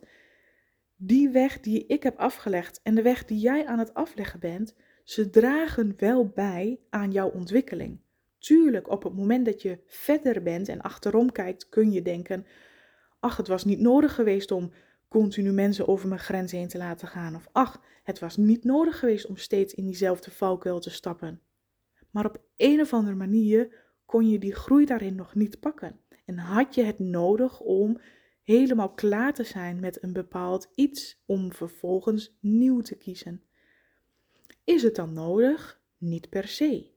Die 1.00 1.30
weg 1.30 1.60
die 1.60 1.86
ik 1.86 2.04
heb 2.04 2.18
afgelegd 2.18 2.80
en 2.84 2.96
de 2.96 3.02
weg 3.02 3.26
die 3.26 3.40
jij 3.40 3.66
aan 3.66 3.80
het 3.80 3.94
afleggen 3.94 4.40
bent, 4.40 4.76
ze 5.04 5.30
dragen 5.30 5.94
wel 5.98 6.28
bij 6.28 6.80
aan 6.90 7.12
jouw 7.12 7.30
ontwikkeling. 7.30 8.00
Tuurlijk, 8.40 8.90
op 8.90 9.04
het 9.04 9.16
moment 9.16 9.46
dat 9.46 9.62
je 9.62 9.80
verder 9.86 10.44
bent 10.44 10.68
en 10.70 10.82
achterom 10.82 11.32
kijkt, 11.32 11.70
kun 11.70 11.92
je 11.92 12.02
denken: 12.02 12.46
ach, 13.20 13.38
het 13.38 13.48
was 13.48 13.66
niet 13.66 13.80
nodig 13.80 14.16
geweest 14.16 14.52
om 14.52 14.72
continu 15.08 15.52
mensen 15.52 15.88
over 15.88 16.08
mijn 16.08 16.20
grens 16.20 16.52
heen 16.52 16.68
te 16.68 16.78
laten 16.78 17.08
gaan. 17.08 17.36
Of 17.36 17.48
ach, 17.52 17.82
het 18.04 18.20
was 18.20 18.38
niet 18.38 18.64
nodig 18.64 19.00
geweest 19.00 19.26
om 19.26 19.38
steeds 19.38 19.74
in 19.74 19.86
diezelfde 19.86 20.32
valkuil 20.32 20.80
te 20.80 20.90
stappen. 20.90 21.42
Maar 22.12 22.26
op 22.26 22.42
een 22.58 22.82
of 22.82 22.94
andere 22.94 23.16
manier 23.16 23.76
kon 24.06 24.30
je 24.30 24.40
die 24.40 24.56
groei 24.56 24.86
daarin 24.86 25.16
nog 25.16 25.36
niet 25.36 25.60
pakken. 25.60 26.00
En 26.26 26.38
had 26.38 26.76
je 26.76 26.84
het 26.84 27.00
nodig 27.00 27.60
om 27.60 28.00
helemaal 28.48 28.94
klaar 28.94 29.34
te 29.34 29.44
zijn 29.44 29.80
met 29.80 30.04
een 30.04 30.14
bepaald 30.14 30.70
iets 30.76 31.24
om 31.26 31.54
vervolgens 31.54 32.38
nieuw 32.40 32.82
te 32.82 32.96
kiezen. 32.96 33.44
Is 34.64 34.84
het 34.84 34.96
dan 34.96 35.14
nodig? 35.14 35.82
Niet 35.98 36.30
per 36.30 36.48
se. 36.48 36.92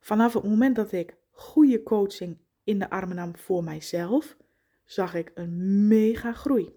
Vanaf 0.00 0.32
het 0.32 0.42
moment 0.42 0.76
dat 0.76 0.92
ik 0.92 1.16
goede 1.30 1.82
coaching 1.82 2.38
in 2.64 2.78
de 2.78 2.90
armen 2.90 3.16
nam 3.16 3.36
voor 3.36 3.64
mijzelf, 3.64 4.36
zag 4.84 5.14
ik 5.14 5.30
een 5.34 5.86
mega 5.88 6.32
groei. 6.32 6.72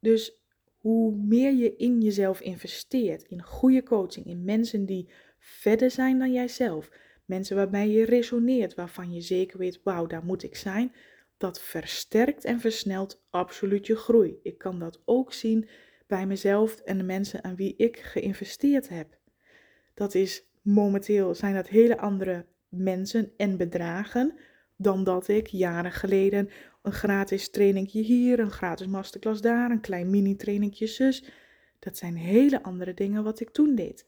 Dus 0.00 0.42
hoe 0.76 1.16
meer 1.16 1.52
je 1.52 1.76
in 1.76 2.00
jezelf 2.00 2.40
investeert, 2.40 3.22
in 3.22 3.42
goede 3.42 3.82
coaching, 3.82 4.26
in 4.26 4.44
mensen 4.44 4.86
die 4.86 5.08
verder 5.38 5.90
zijn 5.90 6.18
dan 6.18 6.32
jijzelf, 6.32 6.90
mensen 7.24 7.56
waarbij 7.56 7.88
je 7.88 8.04
resoneert, 8.04 8.74
waarvan 8.74 9.12
je 9.12 9.20
zeker 9.20 9.58
weet, 9.58 9.80
wauw, 9.82 10.06
daar 10.06 10.24
moet 10.24 10.42
ik 10.42 10.56
zijn, 10.56 10.92
dat 11.38 11.60
versterkt 11.60 12.44
en 12.44 12.60
versnelt 12.60 13.22
absoluut 13.30 13.86
je 13.86 13.96
groei. 13.96 14.38
Ik 14.42 14.58
kan 14.58 14.78
dat 14.78 15.02
ook 15.04 15.32
zien 15.32 15.68
bij 16.06 16.26
mezelf 16.26 16.78
en 16.80 16.98
de 16.98 17.04
mensen 17.04 17.44
aan 17.44 17.56
wie 17.56 17.74
ik 17.76 17.98
geïnvesteerd 17.98 18.88
heb. 18.88 19.18
Dat 19.94 20.14
is 20.14 20.46
momenteel 20.62 21.34
zijn 21.34 21.54
dat 21.54 21.68
hele 21.68 21.98
andere 21.98 22.46
mensen 22.68 23.32
en 23.36 23.56
bedragen 23.56 24.38
dan 24.76 25.04
dat 25.04 25.28
ik 25.28 25.46
jaren 25.46 25.92
geleden 25.92 26.48
een 26.82 26.92
gratis 26.92 27.50
trainingje 27.50 28.00
hier, 28.00 28.38
een 28.38 28.50
gratis 28.50 28.86
masterclass 28.86 29.40
daar, 29.40 29.70
een 29.70 29.80
klein 29.80 30.10
mini 30.10 30.36
trainingje 30.36 30.86
zus. 30.86 31.24
Dat 31.78 31.96
zijn 31.96 32.16
hele 32.16 32.62
andere 32.62 32.94
dingen 32.94 33.24
wat 33.24 33.40
ik 33.40 33.50
toen 33.50 33.74
deed. 33.74 34.04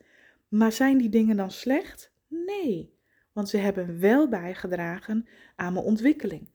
Maar 0.48 0.72
zijn 0.72 0.98
die 0.98 1.08
dingen 1.08 1.36
dan 1.36 1.50
slecht? 1.50 2.12
Nee, 2.28 2.94
want 3.32 3.48
ze 3.48 3.56
hebben 3.56 4.00
wel 4.00 4.28
bijgedragen 4.28 5.26
aan 5.56 5.72
mijn 5.72 5.84
ontwikkeling. 5.84 6.48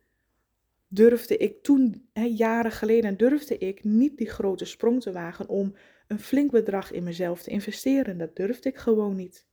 Durfde 0.95 1.38
ik 1.38 1.63
toen, 1.63 2.10
hè, 2.13 2.23
jaren 2.23 2.71
geleden, 2.71 3.17
durfde 3.17 3.58
ik 3.58 3.84
niet 3.84 4.17
die 4.17 4.29
grote 4.29 4.65
sprong 4.65 5.01
te 5.01 5.12
wagen 5.12 5.49
om 5.49 5.75
een 6.08 6.19
flink 6.19 6.51
bedrag 6.51 6.91
in 6.91 7.03
mezelf 7.03 7.41
te 7.43 7.49
investeren. 7.49 8.17
Dat 8.17 8.36
durfde 8.36 8.69
ik 8.69 8.77
gewoon 8.77 9.15
niet. 9.15 9.45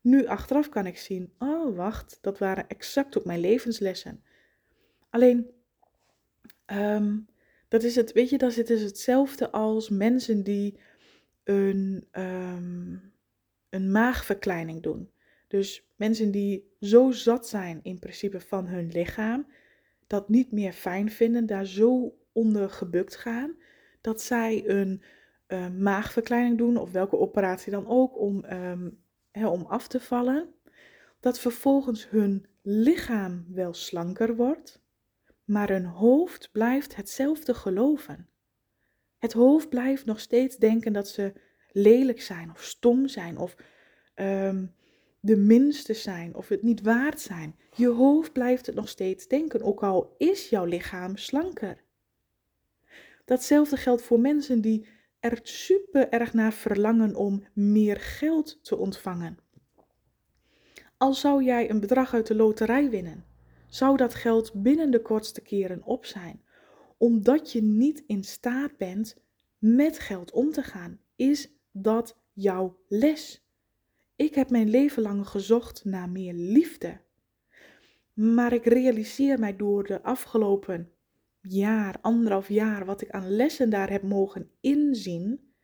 Nu 0.00 0.26
achteraf 0.26 0.68
kan 0.68 0.86
ik 0.86 0.98
zien, 0.98 1.32
oh 1.38 1.76
wacht, 1.76 2.18
dat 2.20 2.38
waren 2.38 2.68
exact 2.68 3.18
ook 3.18 3.24
mijn 3.24 3.40
levenslessen. 3.40 4.22
Alleen, 5.10 5.50
um, 6.66 7.26
dat 7.68 7.82
is 7.82 7.96
het, 7.96 8.12
weet 8.12 8.30
je, 8.30 8.38
dat 8.38 8.50
is 8.50 8.56
het 8.56 8.68
hetzelfde 8.68 9.50
als 9.50 9.88
mensen 9.88 10.42
die 10.42 10.78
een, 11.44 12.06
ehm, 12.10 12.96
een 13.70 13.90
maagverkleining 13.90 14.82
doen. 14.82 15.10
Dus 15.48 15.88
mensen 15.96 16.30
die 16.30 16.70
zo 16.80 17.10
zat 17.10 17.48
zijn 17.48 17.80
in 17.82 17.98
principe 17.98 18.40
van 18.40 18.66
hun 18.66 18.90
lichaam, 18.92 19.46
dat 20.06 20.28
niet 20.28 20.52
meer 20.52 20.72
fijn 20.72 21.10
vinden, 21.10 21.46
daar 21.46 21.66
zo 21.66 22.18
onder 22.32 22.70
gebukt 22.70 23.16
gaan, 23.16 23.56
dat 24.00 24.22
zij 24.22 24.68
een 24.68 25.02
uh, 25.48 25.68
maagverkleining 25.68 26.58
doen, 26.58 26.76
of 26.76 26.92
welke 26.92 27.18
operatie 27.18 27.72
dan 27.72 27.86
ook, 27.86 28.18
om, 28.18 28.44
ehm, 28.44 28.90
om 29.32 29.66
af 29.66 29.88
te 29.88 30.00
vallen. 30.00 30.54
Dat 31.20 31.38
vervolgens 31.38 32.10
hun 32.10 32.46
lichaam 32.62 33.44
wel 33.48 33.74
slanker 33.74 34.36
wordt, 34.36 34.82
maar 35.44 35.68
hun 35.68 35.84
hoofd 35.84 36.48
blijft 36.52 36.96
hetzelfde 36.96 37.54
geloven. 37.54 38.28
Het 39.18 39.32
hoofd 39.32 39.68
blijft 39.68 40.04
nog 40.04 40.20
steeds 40.20 40.56
denken 40.56 40.92
dat 40.92 41.08
ze 41.08 41.32
lelijk 41.72 42.22
zijn 42.22 42.50
of 42.50 42.62
stom 42.62 43.08
zijn 43.08 43.38
of 43.38 43.56
um, 44.14 44.74
de 45.20 45.36
minste 45.36 45.94
zijn 45.94 46.34
of 46.34 46.48
het 46.48 46.62
niet 46.62 46.82
waard 46.82 47.20
zijn. 47.20 47.56
Je 47.74 47.88
hoofd 47.88 48.32
blijft 48.32 48.66
het 48.66 48.74
nog 48.74 48.88
steeds 48.88 49.26
denken, 49.26 49.62
ook 49.62 49.82
al 49.82 50.14
is 50.18 50.48
jouw 50.48 50.64
lichaam 50.64 51.16
slanker. 51.16 51.84
Datzelfde 53.24 53.76
geldt 53.76 54.02
voor 54.02 54.20
mensen 54.20 54.60
die 54.60 54.86
er 55.20 55.40
super 55.42 56.08
erg 56.08 56.32
naar 56.32 56.52
verlangen 56.52 57.14
om 57.14 57.44
meer 57.52 57.96
geld 57.96 58.64
te 58.64 58.76
ontvangen. 58.76 59.38
Al 60.96 61.14
zou 61.14 61.44
jij 61.44 61.70
een 61.70 61.80
bedrag 61.80 62.14
uit 62.14 62.26
de 62.26 62.34
loterij 62.34 62.90
winnen, 62.90 63.24
zou 63.68 63.96
dat 63.96 64.14
geld 64.14 64.62
binnen 64.62 64.90
de 64.90 65.02
kortste 65.02 65.40
keren 65.40 65.82
op 65.84 66.04
zijn, 66.04 66.42
omdat 66.96 67.52
je 67.52 67.62
niet 67.62 68.04
in 68.06 68.24
staat 68.24 68.76
bent 68.76 69.16
met 69.58 69.98
geld 69.98 70.30
om 70.30 70.52
te 70.52 70.62
gaan. 70.62 71.00
Is 71.16 71.50
dat 71.72 72.18
jouw 72.32 72.78
les? 72.88 73.45
Ik 74.16 74.34
heb 74.34 74.50
mijn 74.50 74.70
leven 74.70 75.02
lang 75.02 75.28
gezocht 75.28 75.84
naar 75.84 76.08
meer 76.08 76.32
liefde. 76.32 77.00
Maar 78.12 78.52
ik 78.52 78.64
realiseer 78.64 79.38
mij 79.38 79.56
door 79.56 79.84
de 79.84 80.02
afgelopen 80.02 80.92
jaar, 81.40 81.98
anderhalf 82.00 82.48
jaar, 82.48 82.84
wat 82.84 83.00
ik 83.00 83.10
aan 83.10 83.30
lessen 83.30 83.70
daar 83.70 83.90
heb 83.90 84.02
mogen 84.02 84.50
inzien, 84.60 85.54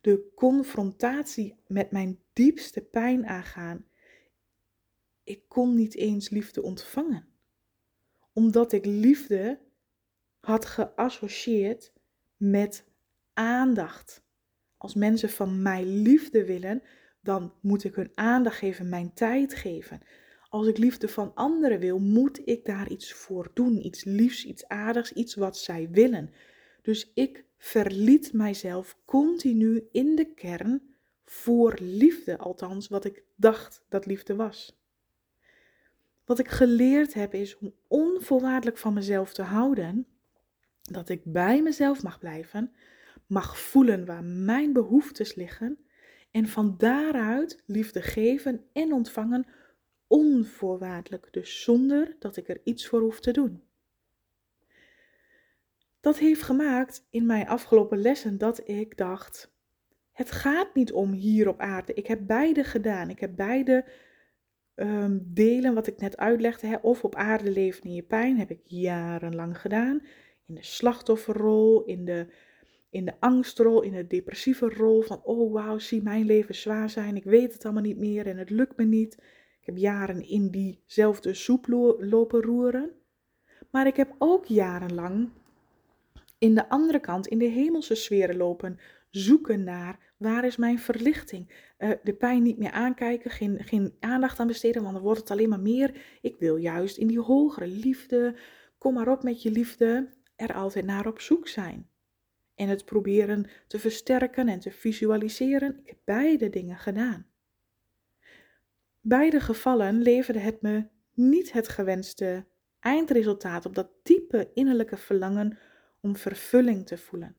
de 0.00 0.32
confrontatie 0.34 1.56
met 1.66 1.90
mijn 1.90 2.18
diepste 2.32 2.80
pijn 2.80 3.26
aangaan. 3.26 3.86
Ik 5.22 5.48
kon 5.48 5.74
niet 5.74 5.94
eens 5.94 6.28
liefde 6.28 6.62
ontvangen, 6.62 7.28
omdat 8.32 8.72
ik 8.72 8.84
liefde 8.84 9.60
had 10.40 10.64
geassocieerd 10.66 11.92
met 12.36 12.84
aandacht. 13.32 14.26
Als 14.76 14.94
mensen 14.94 15.30
van 15.30 15.62
mij 15.62 15.84
liefde 15.84 16.44
willen, 16.44 16.82
dan 17.28 17.52
moet 17.60 17.84
ik 17.84 17.94
hun 17.94 18.12
aandacht 18.14 18.58
geven, 18.58 18.88
mijn 18.88 19.12
tijd 19.14 19.54
geven. 19.54 20.00
Als 20.48 20.66
ik 20.66 20.78
liefde 20.78 21.08
van 21.08 21.34
anderen 21.34 21.78
wil, 21.78 21.98
moet 21.98 22.40
ik 22.44 22.64
daar 22.64 22.90
iets 22.90 23.12
voor 23.12 23.50
doen. 23.54 23.86
Iets 23.86 24.04
liefs, 24.04 24.44
iets 24.44 24.68
aardigs, 24.68 25.12
iets 25.12 25.34
wat 25.34 25.58
zij 25.58 25.88
willen. 25.90 26.30
Dus 26.82 27.10
ik 27.14 27.44
verliet 27.58 28.32
mijzelf 28.32 28.98
continu 29.04 29.88
in 29.92 30.14
de 30.16 30.34
kern 30.34 30.82
voor 31.24 31.76
liefde, 31.80 32.38
althans 32.38 32.88
wat 32.88 33.04
ik 33.04 33.22
dacht 33.36 33.84
dat 33.88 34.06
liefde 34.06 34.34
was. 34.34 34.78
Wat 36.24 36.38
ik 36.38 36.48
geleerd 36.48 37.14
heb 37.14 37.34
is 37.34 37.58
om 37.58 37.74
onvoorwaardelijk 37.86 38.78
van 38.78 38.92
mezelf 38.92 39.32
te 39.32 39.42
houden, 39.42 40.06
dat 40.82 41.08
ik 41.08 41.20
bij 41.24 41.62
mezelf 41.62 42.02
mag 42.02 42.18
blijven, 42.18 42.72
mag 43.26 43.58
voelen 43.58 44.04
waar 44.04 44.24
mijn 44.24 44.72
behoeftes 44.72 45.34
liggen 45.34 45.78
en 46.30 46.48
van 46.48 46.74
daaruit 46.78 47.62
liefde 47.66 48.02
geven 48.02 48.64
en 48.72 48.92
ontvangen 48.92 49.46
onvoorwaardelijk, 50.06 51.28
dus 51.30 51.62
zonder 51.62 52.16
dat 52.18 52.36
ik 52.36 52.48
er 52.48 52.60
iets 52.64 52.86
voor 52.86 53.00
hoef 53.00 53.20
te 53.20 53.30
doen. 53.30 53.62
Dat 56.00 56.18
heeft 56.18 56.42
gemaakt 56.42 57.06
in 57.10 57.26
mijn 57.26 57.48
afgelopen 57.48 57.98
lessen 57.98 58.38
dat 58.38 58.68
ik 58.68 58.96
dacht: 58.96 59.52
het 60.12 60.30
gaat 60.30 60.74
niet 60.74 60.92
om 60.92 61.12
hier 61.12 61.48
op 61.48 61.60
aarde. 61.60 61.94
Ik 61.94 62.06
heb 62.06 62.26
beide 62.26 62.64
gedaan. 62.64 63.10
Ik 63.10 63.20
heb 63.20 63.36
beide 63.36 63.84
um, 64.74 65.22
delen 65.24 65.74
wat 65.74 65.86
ik 65.86 66.00
net 66.00 66.16
uitlegde. 66.16 66.66
Hè, 66.66 66.76
of 66.76 67.04
op 67.04 67.14
aarde 67.14 67.50
leven 67.50 67.82
in 67.82 67.94
je 67.94 68.02
pijn 68.02 68.38
heb 68.38 68.50
ik 68.50 68.60
jarenlang 68.64 69.60
gedaan. 69.60 70.02
In 70.46 70.54
de 70.54 70.64
slachtofferrol, 70.64 71.84
in 71.84 72.04
de 72.04 72.26
in 72.90 73.04
de 73.04 73.20
angstrol, 73.20 73.82
in 73.82 73.92
de 73.92 74.06
depressieve 74.06 74.68
rol 74.68 75.02
van 75.02 75.20
oh 75.24 75.52
wauw, 75.52 75.78
zie 75.78 76.02
mijn 76.02 76.24
leven 76.24 76.54
zwaar 76.54 76.90
zijn, 76.90 77.16
ik 77.16 77.24
weet 77.24 77.52
het 77.52 77.64
allemaal 77.64 77.82
niet 77.82 77.98
meer 77.98 78.26
en 78.26 78.36
het 78.36 78.50
lukt 78.50 78.76
me 78.76 78.84
niet. 78.84 79.14
Ik 79.60 79.66
heb 79.66 79.76
jaren 79.76 80.28
in 80.28 80.50
diezelfde 80.50 81.34
soep 81.34 81.66
lopen 81.98 82.42
roeren. 82.42 82.90
Maar 83.70 83.86
ik 83.86 83.96
heb 83.96 84.14
ook 84.18 84.44
jarenlang 84.44 85.30
in 86.38 86.54
de 86.54 86.68
andere 86.68 87.00
kant, 87.00 87.26
in 87.26 87.38
de 87.38 87.48
hemelse 87.48 87.94
sferen 87.94 88.36
lopen, 88.36 88.78
zoeken 89.10 89.64
naar 89.64 90.14
waar 90.16 90.44
is 90.44 90.56
mijn 90.56 90.78
verlichting. 90.78 91.72
Uh, 91.78 91.90
de 92.02 92.14
pijn 92.14 92.42
niet 92.42 92.58
meer 92.58 92.70
aankijken, 92.70 93.30
geen, 93.30 93.64
geen 93.64 93.94
aandacht 94.00 94.40
aan 94.40 94.46
besteden, 94.46 94.82
want 94.82 94.94
dan 94.94 95.02
wordt 95.02 95.20
het 95.20 95.30
alleen 95.30 95.48
maar 95.48 95.60
meer. 95.60 96.18
Ik 96.20 96.36
wil 96.38 96.56
juist 96.56 96.96
in 96.96 97.06
die 97.06 97.20
hogere 97.20 97.66
liefde, 97.66 98.36
kom 98.78 98.94
maar 98.94 99.08
op 99.08 99.22
met 99.22 99.42
je 99.42 99.50
liefde, 99.50 100.08
er 100.36 100.54
altijd 100.54 100.84
naar 100.84 101.06
op 101.06 101.20
zoek 101.20 101.48
zijn 101.48 101.88
en 102.58 102.68
het 102.68 102.84
proberen 102.84 103.46
te 103.66 103.78
versterken 103.78 104.48
en 104.48 104.60
te 104.60 104.70
visualiseren. 104.70 105.80
Ik 105.82 105.88
heb 105.88 105.98
beide 106.04 106.50
dingen 106.50 106.76
gedaan. 106.76 107.26
Beide 109.00 109.40
gevallen 109.40 110.02
leverde 110.02 110.38
het 110.38 110.62
me 110.62 110.88
niet 111.14 111.52
het 111.52 111.68
gewenste 111.68 112.46
eindresultaat 112.80 113.66
op 113.66 113.74
dat 113.74 113.90
diepe 114.02 114.50
innerlijke 114.54 114.96
verlangen 114.96 115.58
om 116.00 116.16
vervulling 116.16 116.86
te 116.86 116.98
voelen. 116.98 117.36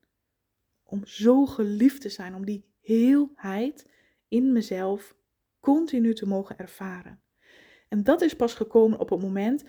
Om 0.84 1.06
zo 1.06 1.46
geliefd 1.46 2.02
te 2.02 2.10
zijn, 2.10 2.36
om 2.36 2.46
die 2.46 2.66
heelheid 2.82 3.92
in 4.28 4.52
mezelf 4.52 5.16
continu 5.60 6.14
te 6.14 6.28
mogen 6.28 6.58
ervaren. 6.58 7.22
En 7.90 8.04
dat 8.04 8.22
is 8.22 8.36
pas 8.36 8.54
gekomen 8.54 9.00
op 9.00 9.10
het 9.10 9.22
moment 9.22 9.64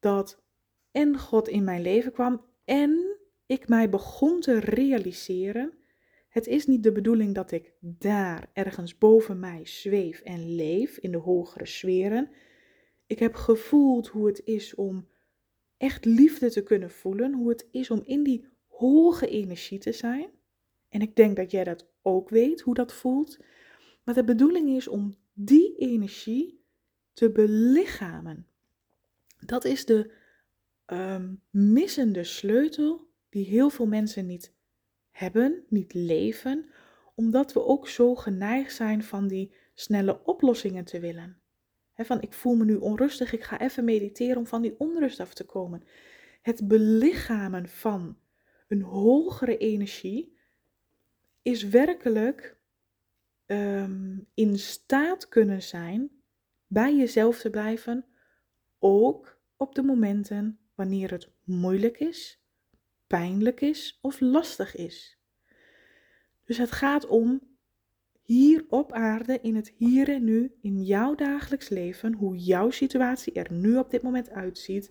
dat 0.00 0.42
en 0.90 1.18
God 1.18 1.48
in 1.48 1.64
mijn 1.64 1.82
leven 1.82 2.12
kwam 2.12 2.44
en 2.64 3.20
ik 3.46 3.68
mij 3.68 3.88
begon 3.88 4.40
te 4.40 4.60
realiseren, 4.60 5.72
het 6.28 6.46
is 6.46 6.66
niet 6.66 6.82
de 6.82 6.92
bedoeling 6.92 7.34
dat 7.34 7.50
ik 7.50 7.72
daar 7.80 8.50
ergens 8.52 8.98
boven 8.98 9.38
mij 9.38 9.60
zweef 9.64 10.20
en 10.20 10.54
leef 10.54 10.98
in 10.98 11.12
de 11.12 11.18
hogere 11.18 11.66
sferen. 11.66 12.30
Ik 13.06 13.18
heb 13.18 13.34
gevoeld 13.34 14.08
hoe 14.08 14.26
het 14.26 14.42
is 14.44 14.74
om 14.74 15.08
echt 15.76 16.04
liefde 16.04 16.50
te 16.50 16.62
kunnen 16.62 16.90
voelen, 16.90 17.32
hoe 17.32 17.48
het 17.48 17.68
is 17.70 17.90
om 17.90 18.02
in 18.04 18.22
die 18.22 18.46
hoge 18.66 19.28
energie 19.28 19.78
te 19.78 19.92
zijn. 19.92 20.30
En 20.88 21.00
ik 21.00 21.16
denk 21.16 21.36
dat 21.36 21.50
jij 21.50 21.64
dat 21.64 21.88
ook 22.02 22.28
weet, 22.28 22.60
hoe 22.60 22.74
dat 22.74 22.92
voelt. 22.92 23.38
Maar 24.04 24.14
de 24.14 24.24
bedoeling 24.24 24.70
is 24.70 24.88
om 24.88 25.16
die 25.32 25.76
energie 25.76 26.64
te 27.12 27.30
belichamen. 27.30 28.46
Dat 29.38 29.64
is 29.64 29.84
de 29.84 30.12
um, 30.86 31.42
missende 31.50 32.24
sleutel 32.24 33.10
die 33.32 33.44
heel 33.44 33.70
veel 33.70 33.86
mensen 33.86 34.26
niet 34.26 34.54
hebben, 35.10 35.64
niet 35.68 35.94
leven, 35.94 36.70
omdat 37.14 37.52
we 37.52 37.64
ook 37.64 37.88
zo 37.88 38.14
geneigd 38.14 38.74
zijn 38.74 39.02
van 39.02 39.28
die 39.28 39.54
snelle 39.74 40.24
oplossingen 40.24 40.84
te 40.84 41.00
willen. 41.00 41.40
van 41.94 42.22
ik 42.22 42.32
voel 42.32 42.54
me 42.54 42.64
nu 42.64 42.76
onrustig, 42.76 43.32
ik 43.32 43.42
ga 43.42 43.60
even 43.60 43.84
mediteren 43.84 44.36
om 44.36 44.46
van 44.46 44.62
die 44.62 44.78
onrust 44.78 45.20
af 45.20 45.34
te 45.34 45.44
komen. 45.44 45.82
Het 46.42 46.68
belichamen 46.68 47.68
van 47.68 48.18
een 48.68 48.82
hogere 48.82 49.56
energie 49.56 50.36
is 51.42 51.62
werkelijk 51.62 52.56
ehm, 53.46 54.18
in 54.34 54.58
staat 54.58 55.28
kunnen 55.28 55.62
zijn 55.62 56.10
bij 56.66 56.96
jezelf 56.96 57.38
te 57.38 57.50
blijven, 57.50 58.04
ook 58.78 59.40
op 59.56 59.74
de 59.74 59.82
momenten 59.82 60.58
wanneer 60.74 61.10
het 61.10 61.30
moeilijk 61.44 61.98
is, 61.98 62.41
pijnlijk 63.12 63.60
is 63.60 63.98
of 64.02 64.20
lastig 64.20 64.76
is. 64.76 65.18
Dus 66.44 66.56
het 66.56 66.72
gaat 66.72 67.06
om 67.06 67.40
hier 68.22 68.64
op 68.68 68.92
aarde, 68.92 69.40
in 69.40 69.56
het 69.56 69.72
hier 69.76 70.08
en 70.08 70.24
nu, 70.24 70.54
in 70.60 70.82
jouw 70.82 71.14
dagelijks 71.14 71.68
leven, 71.68 72.12
hoe 72.12 72.36
jouw 72.36 72.70
situatie 72.70 73.32
er 73.32 73.52
nu 73.52 73.76
op 73.76 73.90
dit 73.90 74.02
moment 74.02 74.30
uitziet, 74.30 74.90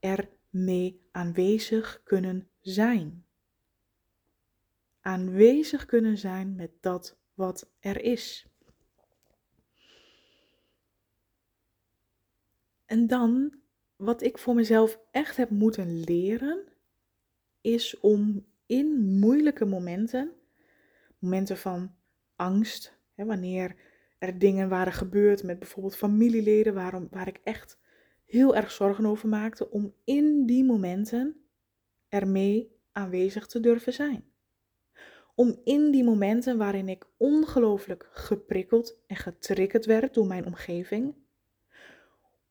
er 0.00 0.28
mee 0.50 1.06
aanwezig 1.10 2.00
kunnen 2.04 2.48
zijn. 2.60 3.24
Aanwezig 5.00 5.86
kunnen 5.86 6.18
zijn 6.18 6.54
met 6.54 6.70
dat 6.80 7.18
wat 7.34 7.70
er 7.80 8.00
is. 8.02 8.46
En 12.84 13.06
dan, 13.06 13.54
wat 13.96 14.22
ik 14.22 14.38
voor 14.38 14.54
mezelf 14.54 15.00
echt 15.10 15.36
heb 15.36 15.50
moeten 15.50 16.00
leren, 16.00 16.75
is 17.66 18.00
om 18.00 18.46
in 18.66 19.18
moeilijke 19.18 19.64
momenten, 19.64 20.32
momenten 21.18 21.56
van 21.56 21.94
angst. 22.36 22.98
Hè, 23.14 23.24
wanneer 23.24 23.76
er 24.18 24.38
dingen 24.38 24.68
waren 24.68 24.92
gebeurd 24.92 25.42
met 25.42 25.58
bijvoorbeeld 25.58 25.96
familieleden 25.96 26.74
waarom, 26.74 27.08
waar 27.10 27.28
ik 27.28 27.40
echt 27.44 27.78
heel 28.24 28.56
erg 28.56 28.70
zorgen 28.70 29.06
over 29.06 29.28
maakte, 29.28 29.70
om 29.70 29.94
in 30.04 30.46
die 30.46 30.64
momenten 30.64 31.36
ermee 32.08 32.76
aanwezig 32.92 33.46
te 33.46 33.60
durven 33.60 33.92
zijn. 33.92 34.24
Om 35.34 35.60
in 35.64 35.90
die 35.90 36.04
momenten 36.04 36.58
waarin 36.58 36.88
ik 36.88 37.06
ongelooflijk 37.16 38.08
geprikkeld 38.12 38.98
en 39.06 39.16
getriggerd 39.16 39.86
werd 39.86 40.14
door 40.14 40.26
mijn 40.26 40.46
omgeving, 40.46 41.14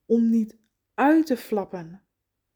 om 0.06 0.30
niet 0.30 0.58
uit 0.94 1.26
te 1.26 1.38
flappen 1.38 2.05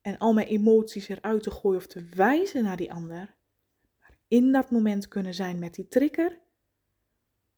en 0.01 0.17
al 0.17 0.33
mijn 0.33 0.47
emoties 0.47 1.07
eruit 1.07 1.43
te 1.43 1.51
gooien 1.51 1.79
of 1.79 1.87
te 1.87 2.03
wijzen 2.15 2.63
naar 2.63 2.77
die 2.77 2.93
ander, 2.93 3.35
maar 3.99 4.17
in 4.27 4.51
dat 4.51 4.71
moment 4.71 5.07
kunnen 5.07 5.33
zijn 5.33 5.59
met 5.59 5.73
die 5.73 5.87
trigger, 5.87 6.39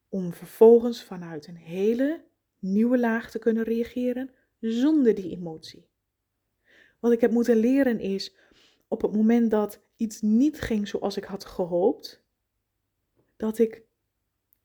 om 0.10 0.34
vervolgens 0.34 1.04
vanuit 1.04 1.48
een 1.48 1.56
hele 1.56 2.24
nieuwe 2.60 3.00
laag 3.00 3.32
te 3.32 3.40
kunnen 3.40 3.64
reageren 3.64 4.30
zonder 4.60 5.16
die 5.16 5.32
emotie. 5.32 5.90
Wat 7.00 7.12
ik 7.12 7.22
heb 7.22 7.32
moeten 7.32 7.56
leren 7.56 8.00
is 8.00 8.36
op 8.88 9.02
het 9.02 9.16
moment 9.16 9.52
dat 9.52 9.82
iets 9.96 10.22
niet 10.22 10.62
ging 10.62 10.88
zoals 10.88 11.18
ik 11.18 11.24
had 11.24 11.46
gehoopt, 11.46 12.24
dat 13.38 13.58
ik 13.58 13.84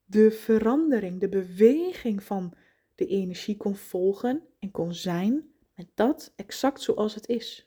de 0.05 0.31
verandering, 0.31 1.19
de 1.19 1.29
beweging 1.29 2.23
van 2.23 2.53
de 2.95 3.05
energie 3.05 3.57
kon 3.57 3.75
volgen 3.75 4.43
en 4.59 4.71
kon 4.71 4.93
zijn 4.93 5.51
met 5.75 5.87
dat 5.93 6.33
exact 6.35 6.81
zoals 6.81 7.15
het 7.15 7.27
is. 7.27 7.66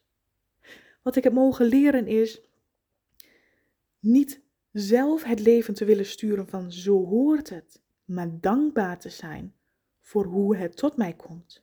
Wat 1.02 1.16
ik 1.16 1.24
heb 1.24 1.32
mogen 1.32 1.66
leren 1.66 2.06
is 2.06 2.40
niet 3.98 4.40
zelf 4.72 5.22
het 5.22 5.40
leven 5.40 5.74
te 5.74 5.84
willen 5.84 6.06
sturen 6.06 6.48
van 6.48 6.72
zo 6.72 7.04
hoort 7.06 7.48
het, 7.48 7.82
maar 8.04 8.40
dankbaar 8.40 8.98
te 8.98 9.08
zijn 9.08 9.54
voor 10.00 10.24
hoe 10.24 10.56
het 10.56 10.76
tot 10.76 10.96
mij 10.96 11.12
komt. 11.12 11.62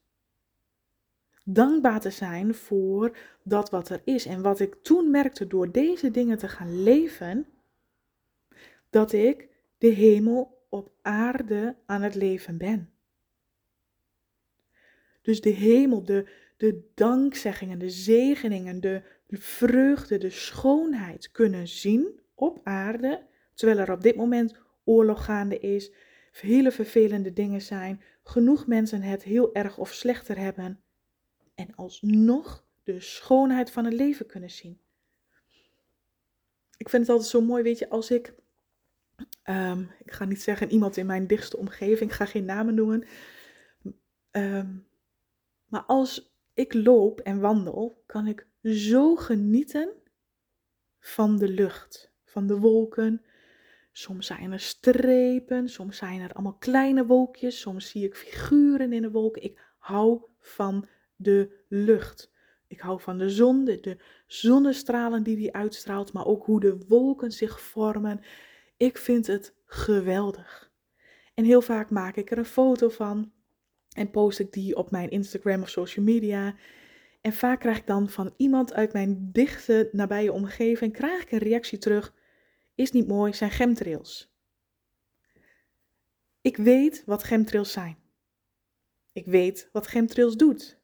Dankbaar 1.44 2.00
te 2.00 2.10
zijn 2.10 2.56
voor 2.56 3.18
dat 3.44 3.70
wat 3.70 3.90
er 3.90 4.02
is. 4.04 4.26
En 4.26 4.42
wat 4.42 4.60
ik 4.60 4.76
toen 4.82 5.12
merkte 5.12 5.48
door 5.48 5.72
deze 5.72 6.12
dingen 6.12 6.38
te 6.38 6.48
gaan 6.48 6.84
leven, 6.84 7.48
dat 8.90 9.12
ik 9.12 9.50
de 9.78 9.88
hemel 9.88 10.66
op 10.70 10.92
aarde 11.02 11.76
aan 11.86 12.02
het 12.02 12.16
leven 12.16 12.58
ben. 12.58 12.90
Dus 15.22 15.42
de 15.42 15.50
hemel, 15.50 16.04
de, 16.04 16.30
de 16.58 16.90
dankzeggingen, 16.94 17.80
de 17.80 17.90
zegeningen, 17.90 18.82
de 18.82 19.02
vreugde, 19.30 20.18
de 20.18 20.30
schoonheid 20.30 21.32
kunnen 21.32 21.68
zien 21.68 22.20
op 22.36 22.60
aarde, 22.64 23.26
terwijl 23.54 23.80
er 23.80 23.92
op 23.92 24.02
dit 24.02 24.16
moment 24.16 24.56
oorlog 24.84 25.26
gaande 25.26 25.60
is, 25.60 25.92
hele 26.32 26.72
vervelende 26.72 27.34
dingen 27.34 27.62
zijn, 27.62 28.02
genoeg 28.24 28.68
mensen 28.68 29.02
het 29.02 29.24
heel 29.24 29.54
erg 29.54 29.78
of 29.78 29.94
slechter 29.94 30.38
hebben 30.38 30.82
en 31.56 31.76
alsnog 31.76 32.66
de 32.84 33.00
schoonheid 33.00 33.72
van 33.72 33.86
het 33.86 33.94
leven 33.94 34.26
kunnen 34.26 34.52
zien. 34.52 34.80
Ik 36.78 36.90
vind 36.90 37.02
het 37.02 37.12
altijd 37.12 37.30
zo 37.30 37.42
mooi, 37.42 37.64
weet 37.64 37.80
je, 37.80 37.90
als 37.90 38.12
ik, 38.12 38.34
ehm, 39.44 39.82
ik 40.04 40.12
ga 40.12 40.26
niet 40.26 40.42
zeggen 40.42 40.72
iemand 40.72 40.98
in 40.98 41.06
mijn 41.06 41.28
dichtste 41.28 41.58
omgeving, 41.58 42.10
ik 42.10 42.16
ga 42.16 42.26
geen 42.26 42.46
namen 42.46 42.76
noemen, 42.76 43.08
ehm, 44.32 44.76
maar 45.66 45.84
als 45.84 46.37
ik 46.58 46.74
loop 46.74 47.20
en 47.20 47.40
wandel, 47.40 48.04
kan 48.06 48.28
ik 48.28 48.48
zo 48.62 49.16
genieten 49.16 49.90
van 51.00 51.38
de 51.38 51.50
lucht, 51.50 52.14
van 52.24 52.48
de 52.48 52.58
wolken. 52.58 53.22
Soms 53.92 54.26
zijn 54.26 54.52
er 54.52 54.60
strepen, 54.60 55.70
soms 55.70 55.98
zijn 55.98 56.22
er 56.22 56.34
allemaal 56.34 56.58
kleine 56.58 57.06
wolkjes, 57.06 57.60
soms 57.60 57.90
zie 57.90 58.06
ik 58.06 58.16
figuren 58.16 58.94
in 58.94 59.02
de 59.02 59.12
wolken. 59.12 59.44
Ik 59.44 59.74
hou 59.78 60.22
van 60.40 60.88
de 61.16 61.64
lucht. 61.68 62.32
Ik 62.68 62.80
hou 62.80 63.02
van 63.02 63.18
de 63.18 63.30
zon, 63.30 63.66
de, 63.66 63.80
de 63.80 63.98
zonnestralen 64.28 65.24
die 65.24 65.36
die 65.36 65.56
uitstraalt, 65.56 66.14
maar 66.14 66.26
ook 66.26 66.46
hoe 66.46 66.60
de 66.60 66.78
wolken 66.88 67.32
zich 67.32 67.62
vormen. 67.62 68.22
Ik 68.78 68.98
vind 68.98 69.28
het 69.28 69.56
geweldig. 69.66 70.72
En 71.34 71.44
heel 71.44 71.62
vaak 71.62 71.90
maak 71.90 72.16
ik 72.16 72.32
er 72.32 72.38
een 72.38 72.46
foto 72.46 72.90
van 72.90 73.32
en 73.98 74.12
post 74.12 74.40
ik 74.40 74.54
die 74.54 74.76
op 74.76 74.92
mijn 74.92 75.10
Instagram 75.10 75.62
of 75.62 75.70
social 75.70 76.06
media. 76.06 76.56
En 77.22 77.34
vaak 77.34 77.60
krijg 77.60 77.78
ik 77.78 77.88
dan 77.88 78.10
van 78.10 78.34
iemand 78.38 78.74
uit 78.74 78.94
mijn 78.94 79.30
dichte, 79.32 79.90
nabije 79.92 80.32
omgeving, 80.32 80.94
krijg 80.94 81.22
ik 81.22 81.32
een 81.32 81.38
reactie 81.38 81.78
terug. 81.78 82.14
Is 82.76 82.92
niet 82.92 83.08
mooi, 83.08 83.34
zijn 83.34 83.52
chemtrails. 83.52 84.36
Ik 86.42 86.58
weet 86.58 87.04
wat 87.06 87.22
chemtrails 87.22 87.72
zijn. 87.72 87.98
Ik 89.12 89.26
weet 89.26 89.70
wat 89.72 89.86
chemtrails 89.86 90.36
doet. 90.36 90.80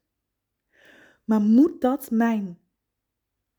Maar 1.24 1.40
moet 1.40 1.80
dat 1.80 2.10
mijn 2.10 2.58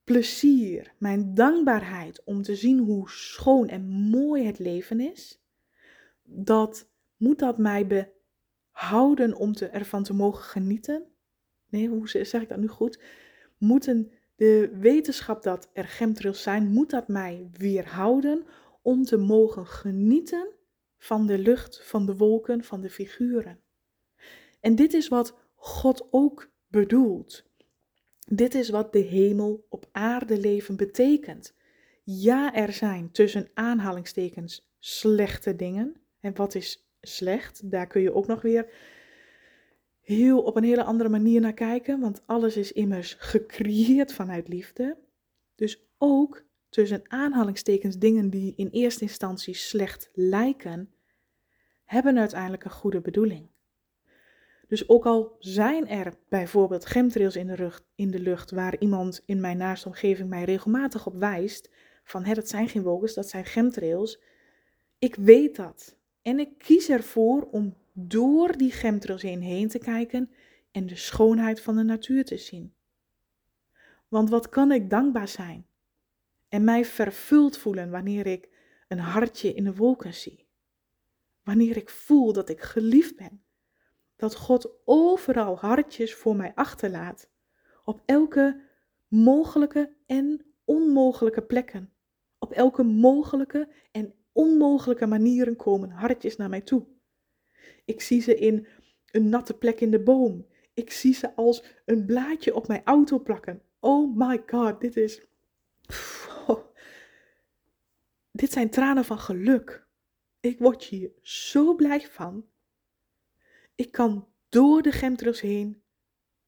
plezier, 0.04 0.94
mijn 0.98 1.34
dankbaarheid 1.34 2.24
om 2.24 2.42
te 2.42 2.56
zien 2.56 2.80
hoe 2.80 3.10
schoon 3.10 3.68
en 3.68 3.90
mooi 3.90 4.46
het 4.46 4.60
leven 4.60 5.00
is, 5.00 5.42
dat 6.24 6.90
moet 7.18 7.40
dat 7.40 7.58
mij 7.58 8.12
behouden 8.76 9.36
om 9.36 9.54
te, 9.54 9.66
ervan 9.66 10.04
te 10.04 10.14
mogen 10.14 10.44
genieten? 10.44 11.06
Nee, 11.70 11.88
hoe 11.88 12.08
zeg 12.08 12.42
ik 12.42 12.50
dat 12.50 12.58
nu 12.58 12.68
goed? 12.68 13.00
Moeten 13.58 14.12
de 14.36 14.70
wetenschap 14.80 15.44
dat 15.44 15.70
er 15.74 15.84
chemtrails 15.84 16.42
zijn, 16.42 16.68
moet 16.68 16.90
dat 16.90 17.08
mij 17.08 17.50
weerhouden 17.52 18.46
om 18.82 19.04
te 19.04 19.18
mogen 19.18 19.68
genieten 19.68 20.48
van 20.98 21.28
de 21.28 21.38
lucht, 21.38 21.84
van 21.84 22.06
de 22.06 22.16
wolken, 22.16 22.64
van 22.64 22.82
de 22.82 22.90
figuren? 22.90 23.60
En 24.60 24.76
dit 24.76 24.94
is 24.94 25.08
wat 25.08 25.38
God 25.56 26.08
ook 26.12 26.52
bedoelt. 26.68 27.44
Dit 28.28 28.56
is 28.56 28.70
wat 28.70 28.94
de 28.94 29.00
hemel 29.00 29.66
op 29.70 29.90
aarde 29.92 30.40
leven 30.40 30.76
betekent. 30.76 31.54
Ja, 32.04 32.54
er 32.54 32.74
zijn 32.74 33.12
tussen 33.12 33.50
aanhalingstekens 33.54 34.70
slechte 34.80 35.56
dingen. 35.56 35.96
En 36.20 36.36
wat 36.36 36.56
is 36.56 36.85
slecht? 37.06 37.72
Daar 37.72 37.88
kun 37.88 38.02
je 38.02 38.14
ook 38.14 38.28
nog 38.28 38.42
weer 38.42 38.70
heel 40.02 40.42
op 40.42 40.56
een 40.56 40.64
hele 40.64 40.84
andere 40.84 41.10
manier 41.10 41.42
naar 41.42 41.54
kijken, 41.54 42.00
want 42.00 42.22
alles 42.26 42.58
is 42.58 42.72
immers 42.72 43.16
gecreëerd 43.20 44.14
vanuit 44.14 44.48
liefde. 44.48 44.98
Dus 45.56 45.88
ook 45.98 46.44
tussen 46.70 47.02
aanhalingstekens 47.08 47.98
dingen 47.98 48.30
die 48.30 48.54
in 48.56 48.70
eerste 48.70 49.02
instantie 49.02 49.54
slecht 49.54 50.10
lijken, 50.14 50.94
hebben 51.84 52.18
uiteindelijk 52.18 52.64
een 52.64 52.72
goede 52.72 53.02
bedoeling. 53.02 53.48
Dus 54.68 54.90
ook 54.90 55.06
al 55.06 55.36
zijn 55.40 55.88
er 55.88 56.14
bijvoorbeeld 56.30 56.84
chemtrails 56.84 57.36
in 57.36 58.12
de, 58.12 58.20
lucht 58.20 58.52
waar 58.52 58.78
iemand 58.80 59.24
in 59.26 59.40
mijn 59.40 59.58
naaste 59.58 59.88
omgeving 59.88 60.30
mij 60.30 60.44
regelmatig 60.44 61.06
op 61.06 61.16
wijst, 61.16 61.70
van 62.04 62.24
hè, 62.24 62.34
dat 62.34 62.50
zijn 62.50 62.70
geen 62.70 62.84
wolken, 62.84 63.16
dat 63.16 63.30
zijn 63.30 63.46
chemtrails. 63.46 64.22
Ik 65.00 65.16
weet 65.16 65.56
dat. 65.56 65.95
En 66.26 66.40
ik 66.40 66.58
kies 66.58 66.90
ervoor 66.90 67.48
om 67.52 67.76
door 67.94 68.58
die 68.58 68.72
chemtrails 68.72 69.22
heen 69.22 69.68
te 69.68 69.78
kijken 69.78 70.32
en 70.72 70.86
de 70.86 70.96
schoonheid 70.96 71.62
van 71.62 71.76
de 71.76 71.84
natuur 71.84 72.26
te 72.26 72.38
zien. 72.38 72.74
Want 74.08 74.30
wat 74.30 74.50
kan 74.50 74.72
ik 74.72 74.90
dankbaar 74.90 75.28
zijn 75.28 75.68
en 76.48 76.64
mij 76.64 76.86
vervuld 76.86 77.58
voelen 77.58 77.90
wanneer 77.90 78.26
ik 78.26 78.50
een 78.88 79.00
hartje 79.00 79.54
in 79.54 79.64
de 79.64 79.76
wolken 79.76 80.14
zie. 80.14 80.48
Wanneer 81.44 81.78
ik 81.78 81.90
voel 81.90 82.34
dat 82.34 82.50
ik 82.50 82.62
geliefd 82.62 83.16
ben 83.16 83.44
dat 84.16 84.36
God 84.36 84.70
overal 84.86 85.58
hartjes 85.58 86.16
voor 86.16 86.36
mij 86.36 86.52
achterlaat. 86.56 87.30
Op 87.84 88.02
elke 88.06 88.62
mogelijke 89.08 89.96
en 90.06 90.46
onmogelijke 90.64 91.42
plekken. 91.42 91.94
Op 92.40 92.52
elke 92.52 92.84
mogelijke 92.84 93.70
en 93.92 94.14
onmogelijke 94.36 95.06
manieren 95.06 95.56
komen 95.56 95.90
hartjes 95.90 96.36
naar 96.36 96.50
mij 96.50 96.62
toe. 96.62 96.86
Ik 97.86 98.02
zie 98.02 98.22
ze 98.22 98.36
in 98.36 98.68
een 99.12 99.30
natte 99.30 99.54
plek 99.54 99.82
in 99.82 99.92
de 99.92 100.00
boom. 100.00 100.46
Ik 100.74 100.92
zie 100.92 101.14
ze 101.14 101.36
als 101.36 101.64
een 101.86 102.06
blaadje 102.06 102.56
op 102.56 102.68
mijn 102.68 102.82
auto 102.84 103.20
plakken. 103.20 103.62
Oh 103.80 104.18
my 104.18 104.44
god, 104.48 104.82
dit 104.82 104.98
is. 104.98 105.22
Dit 108.32 108.52
zijn 108.52 108.70
tranen 108.70 109.06
van 109.06 109.20
geluk. 109.20 109.88
Ik 110.40 110.60
word 110.60 110.84
hier 110.84 111.12
zo 111.22 111.76
blij 111.76 112.02
van. 112.02 112.46
Ik 113.76 113.92
kan 113.92 114.28
door 114.50 114.82
de 114.82 114.92
chemtrails 114.92 115.42
heen 115.42 115.84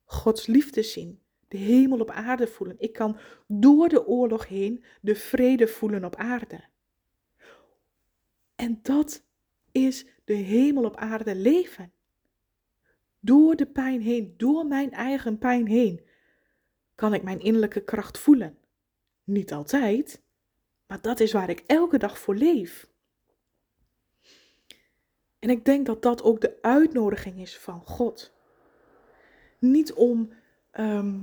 Gods 0.03 0.45
liefde 0.45 0.83
zien, 0.83 1.21
de 1.47 1.57
hemel 1.57 1.99
op 1.99 2.09
aarde 2.09 2.47
voelen. 2.47 2.75
Ik 2.79 2.93
kan 2.93 3.17
door 3.47 3.89
de 3.89 4.07
oorlog 4.07 4.47
heen 4.47 4.83
de 5.01 5.15
vrede 5.15 5.67
voelen 5.67 6.03
op 6.03 6.15
aarde. 6.15 6.63
En 8.57 8.79
dat 8.81 9.23
is 9.71 10.05
de 10.23 10.33
hemel 10.33 10.83
op 10.83 10.95
aarde 10.95 11.35
leven. 11.35 11.91
Door 13.19 13.55
de 13.55 13.65
pijn 13.65 14.01
heen, 14.01 14.33
door 14.37 14.65
mijn 14.65 14.91
eigen 14.91 15.37
pijn 15.37 15.67
heen, 15.67 16.01
kan 16.95 17.13
ik 17.13 17.23
mijn 17.23 17.39
innerlijke 17.39 17.83
kracht 17.83 18.17
voelen. 18.17 18.57
Niet 19.23 19.53
altijd, 19.53 20.21
maar 20.87 21.01
dat 21.01 21.19
is 21.19 21.31
waar 21.31 21.49
ik 21.49 21.59
elke 21.59 21.97
dag 21.97 22.19
voor 22.19 22.35
leef. 22.35 22.89
En 25.39 25.49
ik 25.49 25.65
denk 25.65 25.85
dat 25.85 26.01
dat 26.01 26.23
ook 26.23 26.41
de 26.41 26.57
uitnodiging 26.61 27.41
is 27.41 27.57
van 27.57 27.81
God. 27.85 28.33
Niet 29.59 29.93
om 29.93 30.33
ehm, 30.71 31.19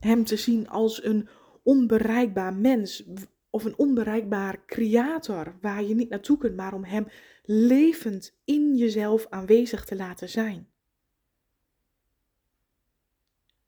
Hem 0.00 0.24
te 0.24 0.36
zien 0.36 0.68
als 0.68 1.04
een 1.04 1.28
onbereikbaar 1.62 2.54
mens 2.54 3.04
of 3.52 3.64
een 3.64 3.78
onbereikbaar 3.78 4.66
creator 4.66 5.58
waar 5.60 5.82
je 5.82 5.94
niet 5.94 6.08
naartoe 6.08 6.38
kunt, 6.38 6.56
maar 6.56 6.74
om 6.74 6.84
Hem 6.84 7.06
levend 7.44 8.38
in 8.44 8.76
jezelf 8.76 9.26
aanwezig 9.28 9.84
te 9.84 9.96
laten 9.96 10.28
zijn. 10.28 10.68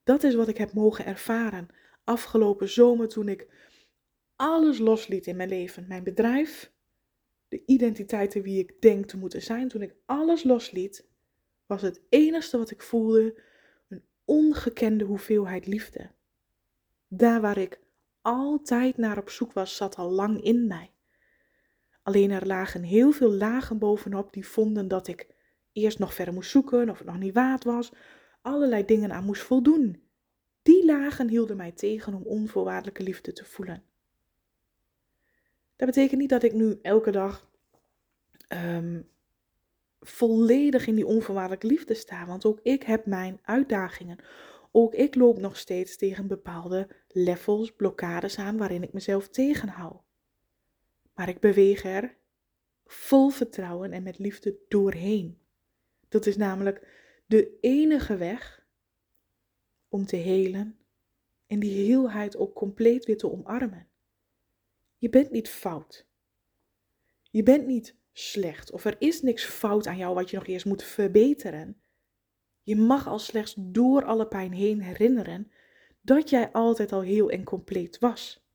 Dat 0.05 0.23
is 0.23 0.35
wat 0.35 0.49
ik 0.49 0.57
heb 0.57 0.73
mogen 0.73 1.07
ervaren 1.07 1.69
afgelopen 2.05 2.69
zomer 2.69 3.09
toen 3.09 3.29
ik 3.29 3.49
alles 4.37 4.79
losliet 4.79 5.27
in 5.27 5.37
mijn 5.37 5.49
leven. 5.49 5.85
Mijn 5.89 6.05
bedrijf, 6.05 6.73
de 7.49 7.63
identiteiten 7.67 8.43
wie 8.43 8.59
ik 8.59 8.81
denk 8.81 9.07
te 9.07 9.17
moeten 9.17 9.43
zijn. 9.43 9.69
Toen 9.69 9.83
ik 9.83 9.95
alles 10.07 10.43
losliet, 10.43 11.07
was 11.67 11.83
het 11.83 12.01
enige 12.09 12.59
wat 12.59 12.71
ik 12.71 12.83
voelde 12.83 13.41
een 13.89 14.05
ongekende 14.25 15.05
hoeveelheid 15.05 15.67
liefde. 15.67 16.11
Daar 17.09 17.41
waar 17.41 17.59
ik 17.59 17.83
altijd 18.25 18.97
naar 18.97 19.19
op 19.19 19.31
zoek 19.31 19.53
was, 19.53 19.77
zat 19.77 19.97
al 19.97 20.11
lang 20.11 20.43
in 20.43 20.67
mij. 20.67 20.91
Alleen 22.03 22.31
er 22.31 22.47
lagen 22.47 22.83
heel 22.83 23.13
veel 23.13 23.33
lagen 23.33 23.79
bovenop 23.79 24.33
die 24.33 24.47
vonden 24.47 24.89
dat 24.89 25.09
ik 25.09 25.29
eerst 25.73 25.99
nog 25.99 26.15
verder 26.15 26.35
moest 26.35 26.51
zoeken 26.51 26.91
of 26.91 26.99
het 26.99 27.07
nog 27.07 27.19
niet 27.19 27.35
waard 27.35 27.65
was, 27.65 27.93
allerlei 28.43 28.85
dingen 28.85 29.13
aan 29.13 29.25
moest 29.25 29.43
voldoen. 29.43 30.03
Die 30.63 30.85
lagen 30.85 31.29
hielden 31.29 31.57
mij 31.57 31.73
tegen 31.73 32.15
om 32.15 32.23
onvoorwaardelijke 32.23 33.03
liefde 33.03 33.33
te 33.33 33.45
voelen. 33.45 33.83
Dat 35.77 35.87
betekent 35.89 36.21
niet 36.21 36.31
dat 36.31 36.43
ik 36.43 36.53
nu 36.53 36.79
elke 36.83 37.11
dag 37.11 37.51
ehm, 38.49 39.03
volledig 40.01 40.87
in 40.87 40.95
die 40.95 41.07
onvoorwaardelijke 41.07 41.67
liefde 41.67 41.95
sta, 41.95 42.27
want 42.27 42.45
ook 42.45 42.61
ik 42.63 42.83
heb 42.83 43.07
mijn 43.07 43.39
uitdagingen. 43.43 44.19
Ook 44.77 44.95
ik 44.95 45.15
loop 45.15 45.39
nog 45.39 45.57
steeds 45.57 45.97
tegen 45.97 46.27
bepaalde 46.27 46.89
levels, 47.09 47.73
blokkades 47.73 48.39
aan 48.39 48.57
waarin 48.57 48.83
ik 48.83 48.93
mezelf 48.93 49.29
tegenhoud. 49.29 50.03
Maar 51.15 51.29
ik 51.29 51.41
beweeg 51.41 51.85
er 51.85 52.17
vol 52.87 53.31
vertrouwen 53.31 53.93
en 53.93 54.03
met 54.03 54.19
liefde 54.19 54.59
doorheen. 54.69 55.39
Dat 56.09 56.27
is 56.27 56.37
namelijk 56.37 56.89
de 57.27 57.59
enige 57.61 58.17
weg 58.17 58.67
om 59.89 60.07
te 60.07 60.17
helen 60.17 60.79
en 61.47 61.59
die 61.59 61.87
heelheid 61.87 62.37
ook 62.37 62.55
compleet 62.55 63.05
weer 63.05 63.19
te 63.19 63.31
omarmen. 63.31 63.89
Je 64.99 65.09
bent 65.09 65.31
niet 65.31 65.49
fout. 65.49 66.07
Je 67.31 67.43
bent 67.43 67.67
niet 67.67 67.97
slecht 68.13 68.71
of 68.71 68.85
er 68.85 68.97
is 68.99 69.23
niks 69.23 69.45
fout 69.45 69.87
aan 69.87 69.97
jou 69.97 70.15
wat 70.15 70.31
je 70.31 70.37
nog 70.37 70.47
eerst 70.47 70.67
moet 70.67 70.83
verbeteren. 70.83 71.83
Je 72.65 72.77
mag 72.77 73.09
al 73.09 73.19
slechts 73.19 73.55
door 73.59 74.05
alle 74.05 74.27
pijn 74.27 74.53
heen 74.53 74.81
herinneren 74.81 75.51
dat 76.01 76.31
jij 76.31 76.53
altijd 76.53 76.93
al 76.93 77.01
heel 77.01 77.31
en 77.31 77.45
compleet 77.45 77.99
was. 77.99 78.47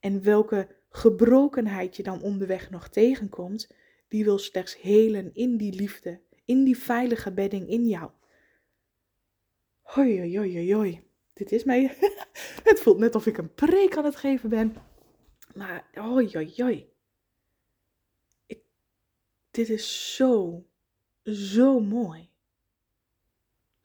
En 0.00 0.22
welke 0.22 0.68
gebrokenheid 0.90 1.96
je 1.96 2.02
dan 2.02 2.22
onderweg 2.22 2.70
nog 2.70 2.88
tegenkomt, 2.88 3.70
die 4.08 4.24
wil 4.24 4.38
slechts 4.38 4.80
helen 4.80 5.34
in 5.34 5.56
die 5.56 5.72
liefde, 5.72 6.20
in 6.44 6.64
die 6.64 6.78
veilige 6.78 7.32
bedding 7.32 7.68
in 7.68 7.86
jou. 7.86 8.10
Hoi, 9.82 10.18
hoi, 10.18 10.36
hoi, 10.36 10.74
hoi. 10.74 11.02
Dit 11.32 11.52
is 11.52 11.64
mij. 11.64 11.96
het 12.70 12.80
voelt 12.80 12.98
net 12.98 13.14
of 13.14 13.26
ik 13.26 13.38
een 13.38 13.54
preek 13.54 13.96
aan 13.96 14.04
het 14.04 14.16
geven 14.16 14.48
ben. 14.48 14.76
Maar, 15.54 15.88
hoi, 15.92 16.30
hoi, 16.32 16.52
hoi. 16.56 16.88
Dit 19.50 19.68
is 19.68 20.14
zo, 20.14 20.64
zo 21.22 21.80
mooi. 21.80 22.25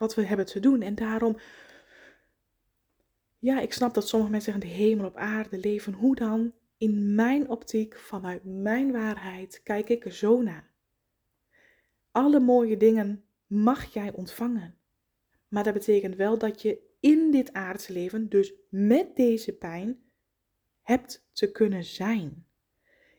Wat 0.02 0.16
we 0.16 0.26
hebben 0.26 0.46
te 0.46 0.60
doen. 0.60 0.82
En 0.82 0.96
daarom. 0.96 1.38
Ja, 3.40 3.60
ik 3.60 3.74
snap 3.74 3.94
dat 3.94 4.08
sommige 4.08 4.32
mensen 4.32 4.52
zeggen: 4.52 4.70
de 4.70 4.84
hemel 4.84 5.06
op 5.06 5.16
aarde 5.16 5.58
leven. 5.58 5.94
Hoe 5.94 6.16
dan? 6.16 6.54
In 6.78 7.16
mijn 7.16 7.50
optiek, 7.50 7.98
vanuit 8.00 8.42
mijn 8.44 8.92
waarheid, 8.92 9.62
kijk 9.64 9.90
ik 9.90 10.06
er 10.06 10.14
zo 10.14 10.42
naar. 10.42 10.72
Alle 12.12 12.40
mooie 12.40 12.78
dingen 12.78 13.24
mag 13.48 13.94
jij 13.94 14.12
ontvangen. 14.14 14.76
Maar 15.48 15.64
dat 15.64 15.74
betekent 15.74 16.16
wel 16.16 16.38
dat 16.38 16.62
je 16.62 16.80
in 17.00 17.32
dit 17.32 17.54
aardse 17.54 17.94
leven, 17.94 18.30
dus 18.30 18.54
met 18.70 19.16
deze 19.16 19.54
pijn, 19.54 20.00
hebt 20.82 21.28
te 21.32 21.52
kunnen 21.52 21.84
zijn. 21.84 22.46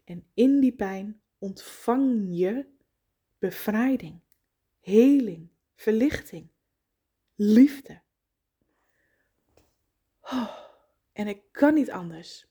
En 0.05 0.25
in 0.35 0.61
die 0.61 0.73
pijn 0.73 1.21
ontvang 1.39 2.27
je 2.31 2.67
bevrijding, 3.39 4.21
heling, 4.81 5.49
verlichting, 5.75 6.52
liefde. 7.35 8.01
Oh, 10.21 10.59
en 11.13 11.27
ik 11.27 11.43
kan 11.53 11.75
niet 11.75 11.91
anders 11.91 12.51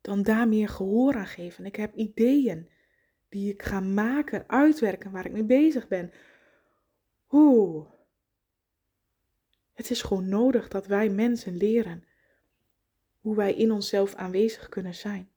dan 0.00 0.22
daar 0.22 0.48
meer 0.48 0.68
gehoor 0.68 1.14
aan 1.14 1.26
geven. 1.26 1.64
Ik 1.64 1.76
heb 1.76 1.94
ideeën 1.94 2.70
die 3.28 3.52
ik 3.52 3.62
ga 3.62 3.80
maken, 3.80 4.48
uitwerken, 4.48 5.10
waar 5.10 5.26
ik 5.26 5.32
mee 5.32 5.44
bezig 5.44 5.88
ben. 5.88 6.12
Oeh. 7.30 7.86
Het 9.72 9.90
is 9.90 10.02
gewoon 10.02 10.28
nodig 10.28 10.68
dat 10.68 10.86
wij 10.86 11.08
mensen 11.08 11.56
leren 11.56 12.04
hoe 13.20 13.36
wij 13.36 13.54
in 13.54 13.72
onszelf 13.72 14.14
aanwezig 14.14 14.68
kunnen 14.68 14.94
zijn. 14.94 15.30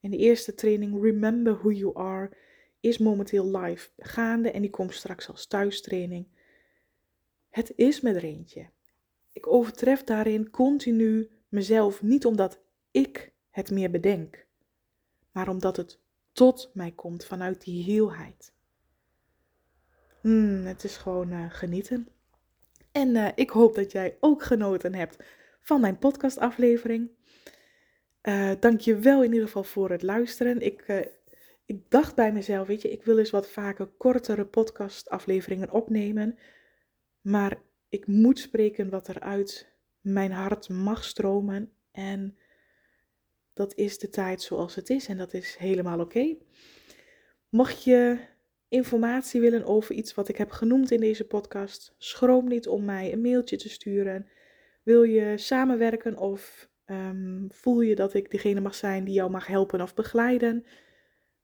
En 0.00 0.10
de 0.10 0.16
eerste 0.16 0.54
training, 0.54 1.02
Remember 1.02 1.58
Who 1.58 1.70
You 1.70 1.96
Are, 1.96 2.36
is 2.80 2.98
momenteel 2.98 3.58
live 3.58 3.90
gaande 3.98 4.50
en 4.50 4.60
die 4.60 4.70
komt 4.70 4.94
straks 4.94 5.28
als 5.28 5.46
thuistraining. 5.46 6.26
Het 7.50 7.72
is 7.76 8.00
met 8.00 8.22
eentje. 8.22 8.70
Ik 9.32 9.46
overtref 9.46 10.04
daarin 10.04 10.50
continu 10.50 11.30
mezelf, 11.48 12.02
niet 12.02 12.26
omdat 12.26 12.60
ik 12.90 13.32
het 13.50 13.70
meer 13.70 13.90
bedenk, 13.90 14.46
maar 15.32 15.48
omdat 15.48 15.76
het 15.76 15.98
tot 16.32 16.70
mij 16.74 16.90
komt 16.90 17.24
vanuit 17.24 17.64
die 17.64 17.84
heelheid. 17.84 18.52
Hmm, 20.20 20.64
het 20.66 20.84
is 20.84 20.96
gewoon 20.96 21.32
uh, 21.32 21.44
genieten. 21.48 22.08
En 22.92 23.08
uh, 23.08 23.28
ik 23.34 23.50
hoop 23.50 23.74
dat 23.74 23.92
jij 23.92 24.16
ook 24.20 24.42
genoten 24.42 24.94
hebt 24.94 25.16
van 25.60 25.80
mijn 25.80 25.98
podcastaflevering. 25.98 27.10
Uh, 28.22 28.50
Dank 28.60 28.80
je 28.80 28.96
wel 28.98 29.22
in 29.22 29.32
ieder 29.32 29.46
geval 29.46 29.64
voor 29.64 29.90
het 29.90 30.02
luisteren. 30.02 30.60
Ik, 30.60 31.08
ik 31.66 31.90
dacht 31.90 32.14
bij 32.14 32.32
mezelf, 32.32 32.66
weet 32.66 32.82
je, 32.82 32.90
ik 32.90 33.04
wil 33.04 33.18
eens 33.18 33.30
wat 33.30 33.50
vaker 33.50 33.86
kortere 33.86 34.44
podcastafleveringen 34.44 35.70
opnemen. 35.70 36.38
Maar 37.20 37.58
ik 37.88 38.06
moet 38.06 38.38
spreken 38.38 38.90
wat 38.90 39.08
er 39.08 39.20
uit 39.20 39.68
mijn 40.00 40.32
hart 40.32 40.68
mag 40.68 41.04
stromen. 41.04 41.72
En 41.92 42.36
dat 43.52 43.74
is 43.74 43.98
de 43.98 44.08
tijd 44.08 44.42
zoals 44.42 44.74
het 44.74 44.90
is 44.90 45.06
en 45.06 45.18
dat 45.18 45.34
is 45.34 45.56
helemaal 45.56 46.00
oké. 46.00 46.36
Mocht 47.48 47.84
je 47.84 48.18
informatie 48.68 49.40
willen 49.40 49.64
over 49.64 49.94
iets 49.94 50.14
wat 50.14 50.28
ik 50.28 50.36
heb 50.36 50.50
genoemd 50.50 50.90
in 50.90 51.00
deze 51.00 51.26
podcast, 51.26 51.94
schroom 51.98 52.48
niet 52.48 52.68
om 52.68 52.84
mij 52.84 53.12
een 53.12 53.20
mailtje 53.20 53.56
te 53.56 53.68
sturen. 53.68 54.28
Wil 54.82 55.02
je 55.02 55.38
samenwerken 55.38 56.16
of 56.16 56.68
ehm, 56.84 57.48
voel 57.48 57.80
je 57.80 57.94
dat 57.94 58.14
ik 58.14 58.30
degene 58.30 58.60
mag 58.60 58.74
zijn 58.74 59.04
die 59.04 59.14
jou 59.14 59.30
mag 59.30 59.46
helpen 59.46 59.80
of 59.80 59.94
begeleiden? 59.94 60.64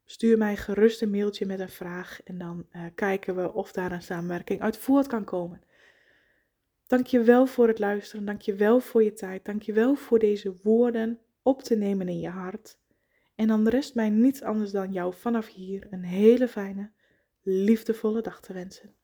Stuur 0.04 0.38
mij 0.38 0.56
gerust 0.56 1.02
een 1.02 1.10
mailtje 1.10 1.46
met 1.46 1.60
een 1.60 1.68
vraag 1.68 2.20
en 2.24 2.38
dan 2.38 2.66
uh, 2.72 2.82
kijken 2.94 3.36
we 3.36 3.52
of 3.52 3.72
daar 3.72 3.92
een 3.92 4.02
samenwerking 4.02 4.60
uit 4.60 4.76
voort 4.76 5.06
kan 5.06 5.24
komen. 5.24 5.60
Dank 6.87 7.07
je 7.07 7.22
wel 7.22 7.46
voor 7.46 7.68
het 7.68 7.79
luisteren, 7.79 8.25
dank 8.25 8.40
je 8.40 8.55
wel 8.55 8.81
voor 8.81 9.03
je 9.03 9.12
tijd, 9.12 9.44
dank 9.44 9.62
je 9.62 9.72
wel 9.72 9.94
voor 9.94 10.18
deze 10.18 10.57
woorden 10.62 11.20
op 11.42 11.62
te 11.62 11.77
nemen 11.77 12.09
in 12.09 12.20
je 12.20 12.29
hart. 12.29 12.79
En 13.34 13.47
dan 13.47 13.68
rest 13.68 13.95
mij 13.95 14.11
niets 14.11 14.43
anders 14.43 14.70
dan 14.70 14.93
jou 14.93 15.14
vanaf 15.14 15.47
hier 15.47 15.87
een 15.91 16.05
hele 16.05 16.49
fijne, 16.49 16.91
liefdevolle 17.43 18.22
dag 18.22 18.41
te 18.41 18.53
wensen. 18.53 18.95